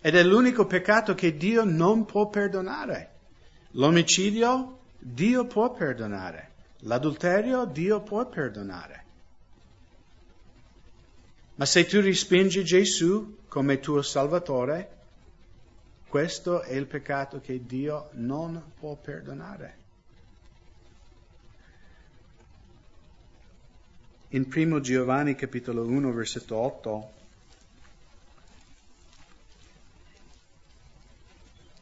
Ed 0.00 0.16
è 0.16 0.22
l'unico 0.22 0.66
peccato 0.66 1.14
che 1.14 1.36
Dio 1.36 1.64
non 1.64 2.04
può 2.04 2.28
perdonare. 2.28 3.10
L'omicidio 3.72 4.80
Dio 4.98 5.46
può 5.46 5.72
perdonare. 5.72 6.51
L'adulterio 6.84 7.64
Dio 7.64 8.00
può 8.00 8.26
perdonare. 8.26 9.04
Ma 11.54 11.66
se 11.66 11.86
tu 11.86 12.00
respingi 12.00 12.64
Gesù 12.64 13.38
come 13.46 13.78
tuo 13.78 14.02
Salvatore, 14.02 15.00
questo 16.08 16.62
è 16.62 16.74
il 16.74 16.86
peccato 16.86 17.40
che 17.40 17.64
Dio 17.64 18.08
non 18.12 18.72
può 18.78 18.96
perdonare. 18.96 19.80
In 24.30 24.48
1 24.52 24.80
Giovanni 24.80 25.34
capitolo 25.34 25.86
1 25.86 26.12
versetto 26.12 26.56
8 26.56 27.12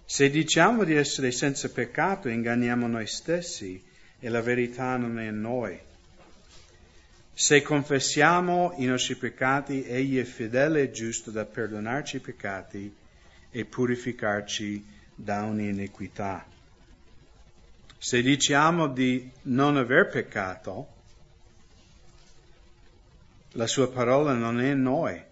Se 0.04 0.28
diciamo 0.28 0.82
di 0.82 0.94
essere 0.94 1.30
senza 1.30 1.70
peccato, 1.70 2.28
inganniamo 2.28 2.88
noi 2.88 3.06
stessi 3.06 3.80
e 4.20 4.28
la 4.28 4.40
verità 4.40 4.96
non 4.96 5.18
è 5.18 5.28
in 5.28 5.40
noi. 5.40 5.78
Se 7.32 7.62
confessiamo 7.62 8.74
i 8.76 8.84
nostri 8.84 9.16
peccati, 9.16 9.84
Egli 9.84 10.18
è 10.18 10.24
fedele 10.24 10.82
e 10.82 10.90
giusto 10.90 11.30
da 11.30 11.44
perdonarci 11.44 12.16
i 12.16 12.20
peccati 12.20 12.94
e 13.50 13.64
purificarci 13.64 14.84
da 15.14 15.44
ogni 15.44 15.68
iniquità. 15.68 16.46
Se 17.98 18.22
diciamo 18.22 18.86
di 18.88 19.30
non 19.42 19.76
aver 19.76 20.08
peccato, 20.08 20.88
la 23.52 23.66
sua 23.66 23.90
parola 23.90 24.32
non 24.34 24.60
è 24.60 24.70
in 24.70 24.82
noi 24.82 25.28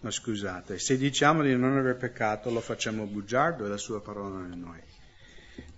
no, 0.00 0.10
scusate, 0.10 0.78
se 0.78 0.96
diciamo 0.96 1.42
di 1.42 1.56
non 1.56 1.76
aver 1.76 1.96
peccato 1.96 2.50
lo 2.50 2.60
facciamo 2.60 3.04
bugiardo 3.04 3.66
e 3.66 3.68
la 3.68 3.76
sua 3.76 4.00
parola 4.00 4.38
non 4.38 4.50
è 4.50 4.54
in 4.54 4.60
noi. 4.60 4.80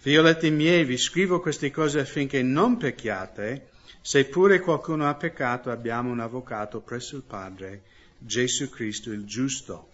Figlioletti 0.02 0.50
miei, 0.50 0.84
vi 0.84 0.96
scrivo 0.96 1.38
queste 1.38 1.70
cose 1.70 2.00
affinché 2.00 2.42
non 2.42 2.76
pecchiate, 2.76 3.68
se 4.00 4.24
pure 4.24 4.58
qualcuno 4.58 5.08
ha 5.08 5.14
peccato 5.14 5.70
abbiamo 5.70 6.10
un 6.10 6.18
avvocato 6.18 6.80
presso 6.80 7.14
il 7.14 7.22
Padre, 7.22 7.82
Gesù 8.18 8.68
Cristo 8.68 9.12
il 9.12 9.24
giusto. 9.24 9.90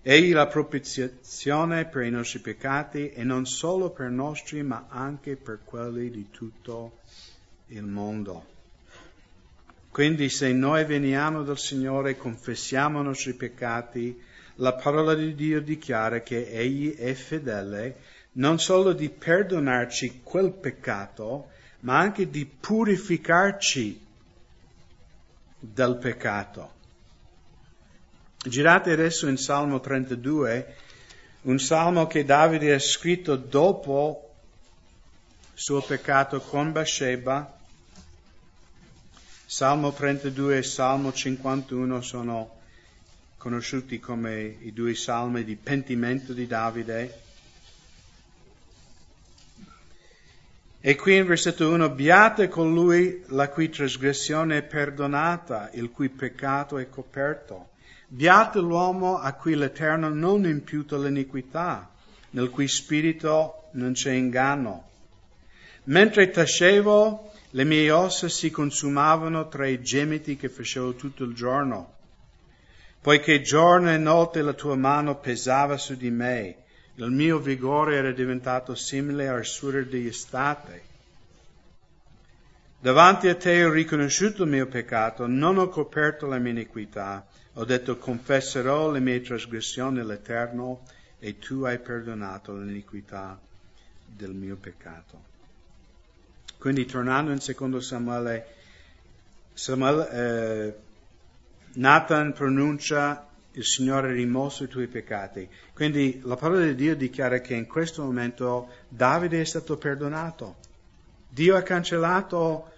Egli 0.00 0.32
la 0.32 0.46
propiziazione 0.46 1.84
per 1.84 2.04
i 2.04 2.10
nostri 2.10 2.38
peccati 2.38 3.10
e 3.10 3.24
non 3.24 3.44
solo 3.44 3.90
per 3.90 4.08
i 4.08 4.14
nostri 4.14 4.62
ma 4.62 4.86
anche 4.88 5.36
per 5.36 5.58
quelli 5.66 6.10
di 6.10 6.30
tutto 6.30 7.00
il 7.66 7.84
mondo. 7.84 8.46
Quindi 9.90 10.30
se 10.30 10.50
noi 10.54 10.86
veniamo 10.86 11.42
dal 11.42 11.58
Signore 11.58 12.12
e 12.12 12.16
confessiamo 12.16 13.00
i 13.00 13.04
nostri 13.04 13.34
peccati, 13.34 14.18
la 14.54 14.72
parola 14.72 15.14
di 15.14 15.34
Dio 15.34 15.60
dichiara 15.60 16.20
che 16.20 16.48
Egli 16.50 16.96
è 16.96 17.12
fedele 17.12 18.14
non 18.36 18.58
solo 18.58 18.92
di 18.92 19.08
perdonarci 19.08 20.20
quel 20.22 20.52
peccato, 20.52 21.50
ma 21.80 21.98
anche 21.98 22.28
di 22.28 22.46
purificarci 22.46 24.04
dal 25.58 25.98
peccato. 25.98 26.74
Girate 28.46 28.92
adesso 28.92 29.28
in 29.28 29.36
Salmo 29.36 29.80
32, 29.80 30.76
un 31.42 31.58
salmo 31.58 32.06
che 32.06 32.24
Davide 32.24 32.74
ha 32.74 32.78
scritto 32.78 33.36
dopo 33.36 34.34
il 35.54 35.60
suo 35.60 35.80
peccato 35.80 36.40
con 36.40 36.72
Bathsheba, 36.72 37.56
Salmo 39.48 39.92
32 39.92 40.58
e 40.58 40.62
Salmo 40.62 41.12
51 41.12 42.00
sono 42.02 42.58
conosciuti 43.36 44.00
come 44.00 44.56
i 44.60 44.72
due 44.72 44.94
salmi 44.96 45.44
di 45.44 45.54
pentimento 45.54 46.32
di 46.32 46.48
Davide. 46.48 47.25
E 50.88 50.94
qui 50.94 51.16
in 51.16 51.26
versetto 51.26 51.68
1, 51.68 51.90
beate 51.90 52.46
colui 52.46 53.24
la 53.30 53.48
cui 53.48 53.68
trasgressione 53.68 54.58
è 54.58 54.62
perdonata, 54.62 55.68
il 55.72 55.90
cui 55.90 56.08
peccato 56.08 56.78
è 56.78 56.88
coperto. 56.88 57.70
Beate 58.06 58.60
l'uomo 58.60 59.18
a 59.18 59.32
cui 59.32 59.56
l'Eterno 59.56 60.08
non 60.10 60.46
imputa 60.46 60.96
l'iniquità, 60.96 61.90
nel 62.30 62.50
cui 62.50 62.68
spirito 62.68 63.64
non 63.72 63.94
c'è 63.94 64.12
inganno. 64.12 64.88
Mentre 65.86 66.30
tacevo, 66.30 67.32
le 67.50 67.64
mie 67.64 67.90
ossa 67.90 68.28
si 68.28 68.52
consumavano 68.52 69.48
tra 69.48 69.66
i 69.66 69.82
gemiti 69.82 70.36
che 70.36 70.48
facevo 70.48 70.94
tutto 70.94 71.24
il 71.24 71.34
giorno, 71.34 71.94
poiché 73.00 73.42
giorno 73.42 73.90
e 73.90 73.98
notte 73.98 74.40
la 74.40 74.52
tua 74.52 74.76
mano 74.76 75.18
pesava 75.18 75.78
su 75.78 75.96
di 75.96 76.12
me, 76.12 76.58
il 76.96 77.10
mio 77.10 77.38
vigore 77.38 77.96
era 77.96 78.10
diventato 78.12 78.74
simile 78.74 79.28
al 79.28 79.44
suore 79.44 79.86
di 79.86 80.06
estate. 80.06 80.82
Davanti 82.80 83.28
a 83.28 83.34
te 83.34 83.64
ho 83.64 83.70
riconosciuto 83.70 84.44
il 84.44 84.50
mio 84.50 84.66
peccato, 84.66 85.26
non 85.26 85.58
ho 85.58 85.68
coperto 85.68 86.26
la 86.26 86.38
mia 86.38 86.52
iniquità, 86.52 87.26
ho 87.54 87.64
detto 87.64 87.98
confesserò 87.98 88.90
le 88.90 89.00
mie 89.00 89.20
trasgressioni 89.20 90.00
all'Eterno 90.00 90.82
e 91.18 91.38
tu 91.38 91.64
hai 91.64 91.78
perdonato 91.78 92.56
l'iniquità 92.56 93.38
del 94.06 94.32
mio 94.32 94.56
peccato. 94.56 95.34
Quindi 96.58 96.86
tornando 96.86 97.32
in 97.32 97.40
secondo 97.40 97.80
Samuele, 97.80 98.46
Samuele 99.52 100.10
eh, 100.10 100.74
Nathan 101.74 102.32
pronuncia 102.32 103.25
il 103.56 103.64
Signore 103.64 104.08
ha 104.08 104.12
rimosso 104.12 104.64
i 104.64 104.68
tuoi 104.68 104.86
peccati. 104.86 105.48
Quindi 105.74 106.20
la 106.24 106.36
parola 106.36 106.64
di 106.64 106.74
Dio 106.74 106.96
dichiara 106.96 107.40
che 107.40 107.54
in 107.54 107.66
questo 107.66 108.02
momento 108.02 108.68
Davide 108.88 109.40
è 109.40 109.44
stato 109.44 109.76
perdonato. 109.76 110.56
Dio 111.28 111.56
ha 111.56 111.62
cancellato 111.62 112.72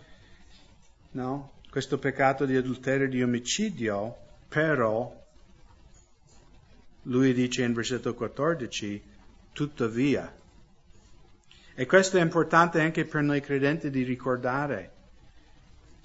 no, 1.12 1.52
questo 1.70 1.98
peccato 1.98 2.44
di 2.44 2.56
adulterio 2.56 3.06
e 3.06 3.10
di 3.10 3.22
omicidio, 3.22 4.16
però 4.48 5.14
lui 7.02 7.32
dice 7.32 7.62
in 7.62 7.72
versetto 7.72 8.14
14, 8.14 9.02
tuttavia 9.52 10.32
e 11.80 11.86
questo 11.86 12.18
è 12.18 12.20
importante 12.20 12.80
anche 12.80 13.04
per 13.04 13.22
noi 13.22 13.40
credenti 13.40 13.88
di 13.88 14.02
ricordare. 14.02 14.90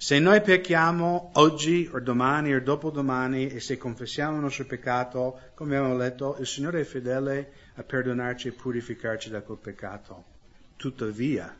Se 0.03 0.19
noi 0.19 0.41
pecchiamo 0.41 1.29
oggi 1.35 1.89
o 1.89 2.01
domani 2.01 2.53
o 2.53 2.59
dopodomani 2.59 3.47
e 3.47 3.61
se 3.61 3.77
confessiamo 3.77 4.35
il 4.35 4.41
nostro 4.41 4.65
peccato, 4.65 5.39
come 5.53 5.77
abbiamo 5.77 5.95
letto, 5.95 6.35
il 6.41 6.45
Signore 6.45 6.81
è 6.81 6.83
fedele 6.83 7.51
a 7.75 7.83
perdonarci 7.83 8.49
e 8.49 8.51
purificarci 8.51 9.29
da 9.29 9.39
quel 9.39 9.59
peccato. 9.59 10.25
Tuttavia, 10.75 11.55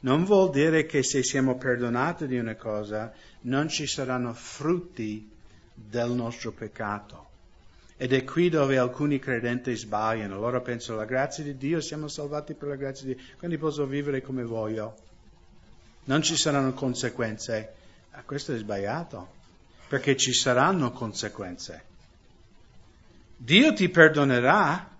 non 0.00 0.24
vuol 0.24 0.48
dire 0.48 0.86
che 0.86 1.02
se 1.02 1.22
siamo 1.22 1.58
perdonati 1.58 2.26
di 2.26 2.38
una 2.38 2.54
cosa 2.54 3.12
non 3.42 3.68
ci 3.68 3.86
saranno 3.86 4.32
frutti 4.32 5.30
del 5.74 6.12
nostro 6.12 6.52
peccato. 6.52 7.28
Ed 7.98 8.14
è 8.14 8.24
qui 8.24 8.48
dove 8.48 8.78
alcuni 8.78 9.18
credenti 9.18 9.76
sbagliano. 9.76 10.40
Loro 10.40 10.62
pensano 10.62 10.96
la 10.96 11.04
grazia 11.04 11.44
di 11.44 11.58
Dio, 11.58 11.82
siamo 11.82 12.08
salvati 12.08 12.54
per 12.54 12.68
la 12.68 12.76
grazia 12.76 13.08
di 13.08 13.14
Dio, 13.16 13.24
quindi 13.36 13.58
posso 13.58 13.84
vivere 13.84 14.22
come 14.22 14.44
voglio. 14.44 15.08
Non 16.10 16.22
ci 16.22 16.36
saranno 16.36 16.72
conseguenze. 16.72 17.74
Ah, 18.10 18.22
questo 18.24 18.52
è 18.52 18.58
sbagliato, 18.58 19.28
perché 19.86 20.16
ci 20.16 20.32
saranno 20.32 20.90
conseguenze. 20.90 21.84
Dio 23.36 23.72
ti 23.72 23.88
perdonerà, 23.88 24.90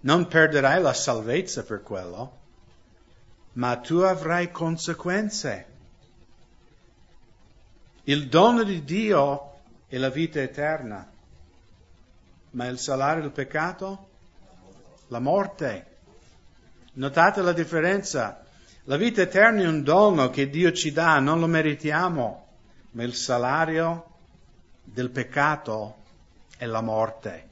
non 0.00 0.28
perderai 0.28 0.82
la 0.82 0.92
salvezza 0.92 1.62
per 1.62 1.82
quello, 1.82 2.38
ma 3.54 3.74
tu 3.78 4.00
avrai 4.00 4.50
conseguenze. 4.50 5.66
Il 8.04 8.28
dono 8.28 8.62
di 8.64 8.84
Dio 8.84 9.60
è 9.86 9.96
la 9.96 10.10
vita 10.10 10.42
eterna. 10.42 11.10
Ma 12.50 12.66
il 12.66 12.78
salario 12.78 13.22
del 13.22 13.30
peccato? 13.30 14.08
La 15.08 15.20
morte. 15.20 15.86
Notate 16.92 17.40
la 17.40 17.54
differenza. 17.54 18.44
La 18.90 18.96
vita 18.96 19.22
eterna 19.22 19.62
è 19.62 19.68
un 19.68 19.84
dono 19.84 20.30
che 20.30 20.50
Dio 20.50 20.72
ci 20.72 20.90
dà, 20.90 21.20
non 21.20 21.38
lo 21.38 21.46
meritiamo, 21.46 22.46
ma 22.90 23.04
il 23.04 23.14
salario 23.14 24.16
del 24.82 25.10
peccato 25.10 25.98
è 26.56 26.66
la 26.66 26.80
morte. 26.80 27.48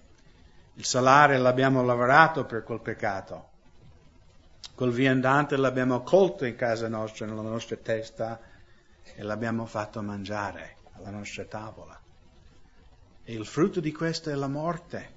Il 0.74 0.84
salario 0.84 1.40
l'abbiamo 1.40 1.84
lavorato 1.84 2.44
per 2.44 2.64
quel 2.64 2.80
peccato. 2.80 3.50
Quel 4.74 4.90
viandante 4.90 5.56
l'abbiamo 5.56 6.02
colto 6.02 6.44
in 6.44 6.56
casa 6.56 6.88
nostra, 6.88 7.24
nella 7.24 7.42
nostra 7.42 7.76
testa, 7.76 8.40
e 9.14 9.22
l'abbiamo 9.22 9.64
fatto 9.64 10.02
mangiare 10.02 10.78
alla 10.94 11.10
nostra 11.10 11.44
tavola. 11.44 11.96
E 13.22 13.32
il 13.32 13.46
frutto 13.46 13.78
di 13.78 13.92
questo 13.92 14.30
è 14.30 14.34
la 14.34 14.48
morte. 14.48 15.14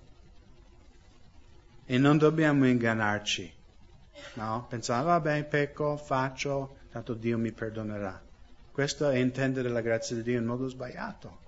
E 1.83 1.97
non 1.97 2.19
dobbiamo 2.19 2.67
ingannarci. 2.67 3.60
No? 4.33 4.65
Pensare, 4.69 5.05
vabbè, 5.05 5.43
pecco, 5.45 5.97
faccio, 5.97 6.77
tanto 6.91 7.13
Dio 7.13 7.37
mi 7.37 7.51
perdonerà. 7.51 8.21
Questo 8.71 9.09
è 9.09 9.17
intendere 9.17 9.69
la 9.69 9.81
grazia 9.81 10.15
di 10.15 10.23
Dio 10.23 10.39
in 10.39 10.45
modo 10.45 10.69
sbagliato. 10.69 11.39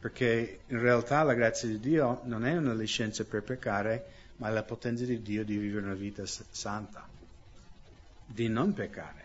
Perché 0.00 0.60
in 0.66 0.80
realtà 0.80 1.22
la 1.22 1.34
grazia 1.34 1.68
di 1.68 1.78
Dio 1.80 2.20
non 2.24 2.46
è 2.46 2.56
una 2.56 2.74
licenza 2.74 3.24
per 3.24 3.42
peccare, 3.42 4.06
ma 4.36 4.48
è 4.48 4.52
la 4.52 4.62
potenza 4.62 5.04
di 5.04 5.20
Dio 5.22 5.44
di 5.44 5.56
vivere 5.56 5.84
una 5.84 5.94
vita 5.94 6.24
santa, 6.26 7.06
di 8.26 8.48
non 8.48 8.72
peccare. 8.72 9.22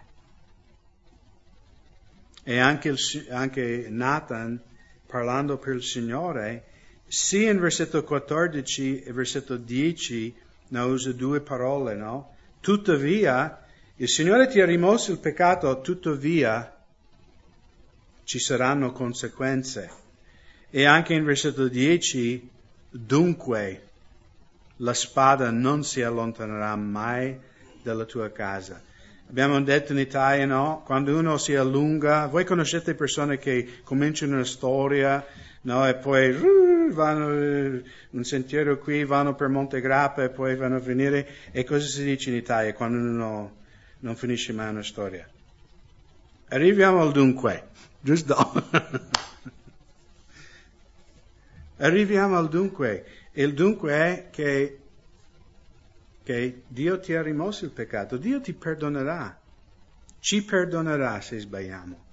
E 2.44 2.60
anche, 2.60 2.90
il, 2.90 3.28
anche 3.30 3.88
Nathan, 3.90 4.62
parlando 5.06 5.58
per 5.58 5.76
il 5.76 5.84
Signore, 5.84 6.64
sia 7.10 7.50
in 7.50 7.60
versetto 7.60 8.04
14 8.04 9.02
e 9.02 9.12
versetto 9.12 9.58
10, 9.58 10.36
ne 10.68 10.80
usa 10.82 11.12
due 11.12 11.42
parole, 11.42 11.96
no? 11.96 12.36
Tuttavia, 12.62 13.66
il 13.96 14.08
Signore 14.08 14.48
ti 14.48 14.62
ha 14.62 14.66
rimosso 14.66 15.12
il 15.12 15.18
peccato, 15.18 15.82
tuttavia 15.82 16.72
ci 18.24 18.38
saranno 18.38 18.92
conseguenze. 18.92 19.90
E 20.70 20.86
anche 20.86 21.16
in 21.16 21.24
versetto 21.24 21.68
10, 21.68 22.48
dunque 22.92 23.88
la 24.78 24.94
spada 24.94 25.50
non 25.50 25.84
si 25.84 26.04
allontanerà 26.04 26.76
mai 26.76 27.36
dalla 27.82 28.06
tua 28.06 28.32
casa. 28.32 28.80
Abbiamo 29.28 29.60
detto 29.62 29.94
in 29.94 30.00
Italia, 30.00 30.46
no? 30.46 30.84
Quando 30.86 31.18
uno 31.18 31.38
si 31.38 31.56
allunga, 31.56 32.28
voi 32.28 32.46
conoscete 32.46 32.94
persone 32.94 33.40
che 33.40 33.80
cominciano 33.84 34.36
una 34.36 34.46
storia, 34.46 35.26
no? 35.62 35.88
E 35.88 35.96
poi 35.96 36.30
uh, 36.32 36.92
vanno 36.94 37.28
uh, 37.28 37.84
un 38.12 38.24
sentiero 38.24 38.78
qui, 38.78 39.04
vanno 39.04 39.36
per 39.36 39.48
Monte 39.48 39.82
Grappa 39.82 40.24
e 40.24 40.30
poi 40.30 40.56
vanno 40.56 40.78
a 40.78 40.80
venire. 40.80 41.28
E 41.52 41.64
cosa 41.64 41.86
si 41.88 42.04
dice 42.04 42.30
in 42.30 42.36
Italia 42.38 42.74
quando 42.74 42.98
uno 42.98 43.58
non 44.00 44.16
finisce 44.16 44.54
mai 44.54 44.70
una 44.70 44.84
storia? 44.84 45.28
Arriviamo 46.50 47.02
al 47.02 47.12
dunque, 47.12 47.68
giusto? 48.00 48.36
Arriviamo 51.78 52.38
al 52.38 52.50
dunque. 52.50 53.06
Il 53.34 53.54
dunque 53.54 53.94
è 53.94 54.28
che, 54.32 54.80
che 56.24 56.64
Dio 56.68 57.00
ti 57.00 57.14
ha 57.14 57.22
rimosso 57.22 57.66
il 57.66 57.72
peccato, 57.72 58.18
Dio 58.18 58.42
ti 58.42 58.54
perdonerà, 58.54 59.40
ci 60.20 60.44
perdonerà 60.44 61.22
se 61.22 61.40
sbagliamo. 61.40 62.08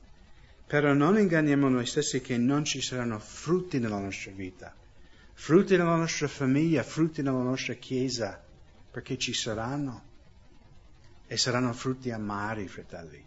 Però 0.66 0.92
non 0.94 1.16
inganniamo 1.16 1.68
noi 1.68 1.86
stessi 1.86 2.20
che 2.20 2.36
non 2.36 2.64
ci 2.64 2.82
saranno 2.82 3.20
frutti 3.20 3.78
nella 3.78 4.00
nostra 4.00 4.32
vita, 4.32 4.74
frutti 5.32 5.76
nella 5.76 5.94
nostra 5.94 6.26
famiglia, 6.26 6.82
frutti 6.82 7.22
nella 7.22 7.42
nostra 7.42 7.74
chiesa, 7.74 8.42
perché 8.90 9.16
ci 9.16 9.32
saranno. 9.32 10.02
E 11.28 11.36
saranno 11.36 11.72
frutti 11.72 12.10
amari, 12.10 12.66
fratelli. 12.66 13.24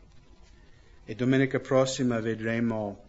E 1.06 1.16
domenica 1.16 1.60
prossima 1.60 2.20
vedremo 2.20 3.06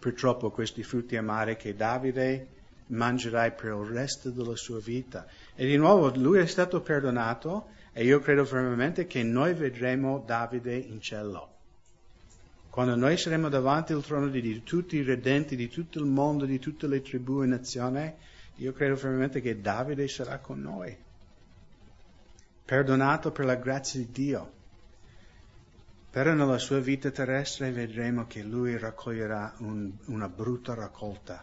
purtroppo 0.00 0.50
questi 0.50 0.82
frutti 0.82 1.16
amari 1.16 1.56
che 1.56 1.74
Davide 1.74 2.48
mangerai 2.88 3.52
per 3.52 3.66
il 3.66 3.92
resto 3.92 4.30
della 4.30 4.56
sua 4.56 4.80
vita. 4.80 5.24
E 5.54 5.66
di 5.66 5.76
nuovo 5.76 6.12
lui 6.16 6.40
è 6.40 6.46
stato 6.46 6.80
perdonato 6.80 7.68
e 7.92 8.04
io 8.04 8.18
credo 8.18 8.44
fermamente 8.44 9.06
che 9.06 9.22
noi 9.22 9.54
vedremo 9.54 10.22
Davide 10.26 10.74
in 10.74 11.00
cielo. 11.00 11.55
Quando 12.76 12.94
noi 12.94 13.16
saremo 13.16 13.48
davanti 13.48 13.94
al 13.94 14.04
trono 14.04 14.28
di 14.28 14.62
tutti 14.62 14.96
i 14.96 15.02
redenti 15.02 15.56
di 15.56 15.66
tutto 15.66 15.98
il 15.98 16.04
mondo, 16.04 16.44
di 16.44 16.58
tutte 16.58 16.86
le 16.86 17.00
tribù 17.00 17.40
e 17.40 17.46
nazioni, 17.46 18.12
io 18.56 18.72
credo 18.74 18.96
fermamente 18.96 19.40
che 19.40 19.62
Davide 19.62 20.06
sarà 20.08 20.40
con 20.40 20.60
noi. 20.60 20.94
Perdonato 22.66 23.32
per 23.32 23.46
la 23.46 23.54
grazia 23.54 24.00
di 24.00 24.10
Dio. 24.12 24.52
Però 26.10 26.34
nella 26.34 26.58
sua 26.58 26.78
vita 26.78 27.10
terrestre 27.10 27.70
vedremo 27.70 28.26
che 28.26 28.42
lui 28.42 28.76
raccoglierà 28.76 29.54
un, 29.60 29.90
una 30.08 30.28
brutta 30.28 30.74
raccolta 30.74 31.42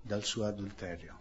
dal 0.00 0.24
suo 0.24 0.46
adulterio. 0.46 1.20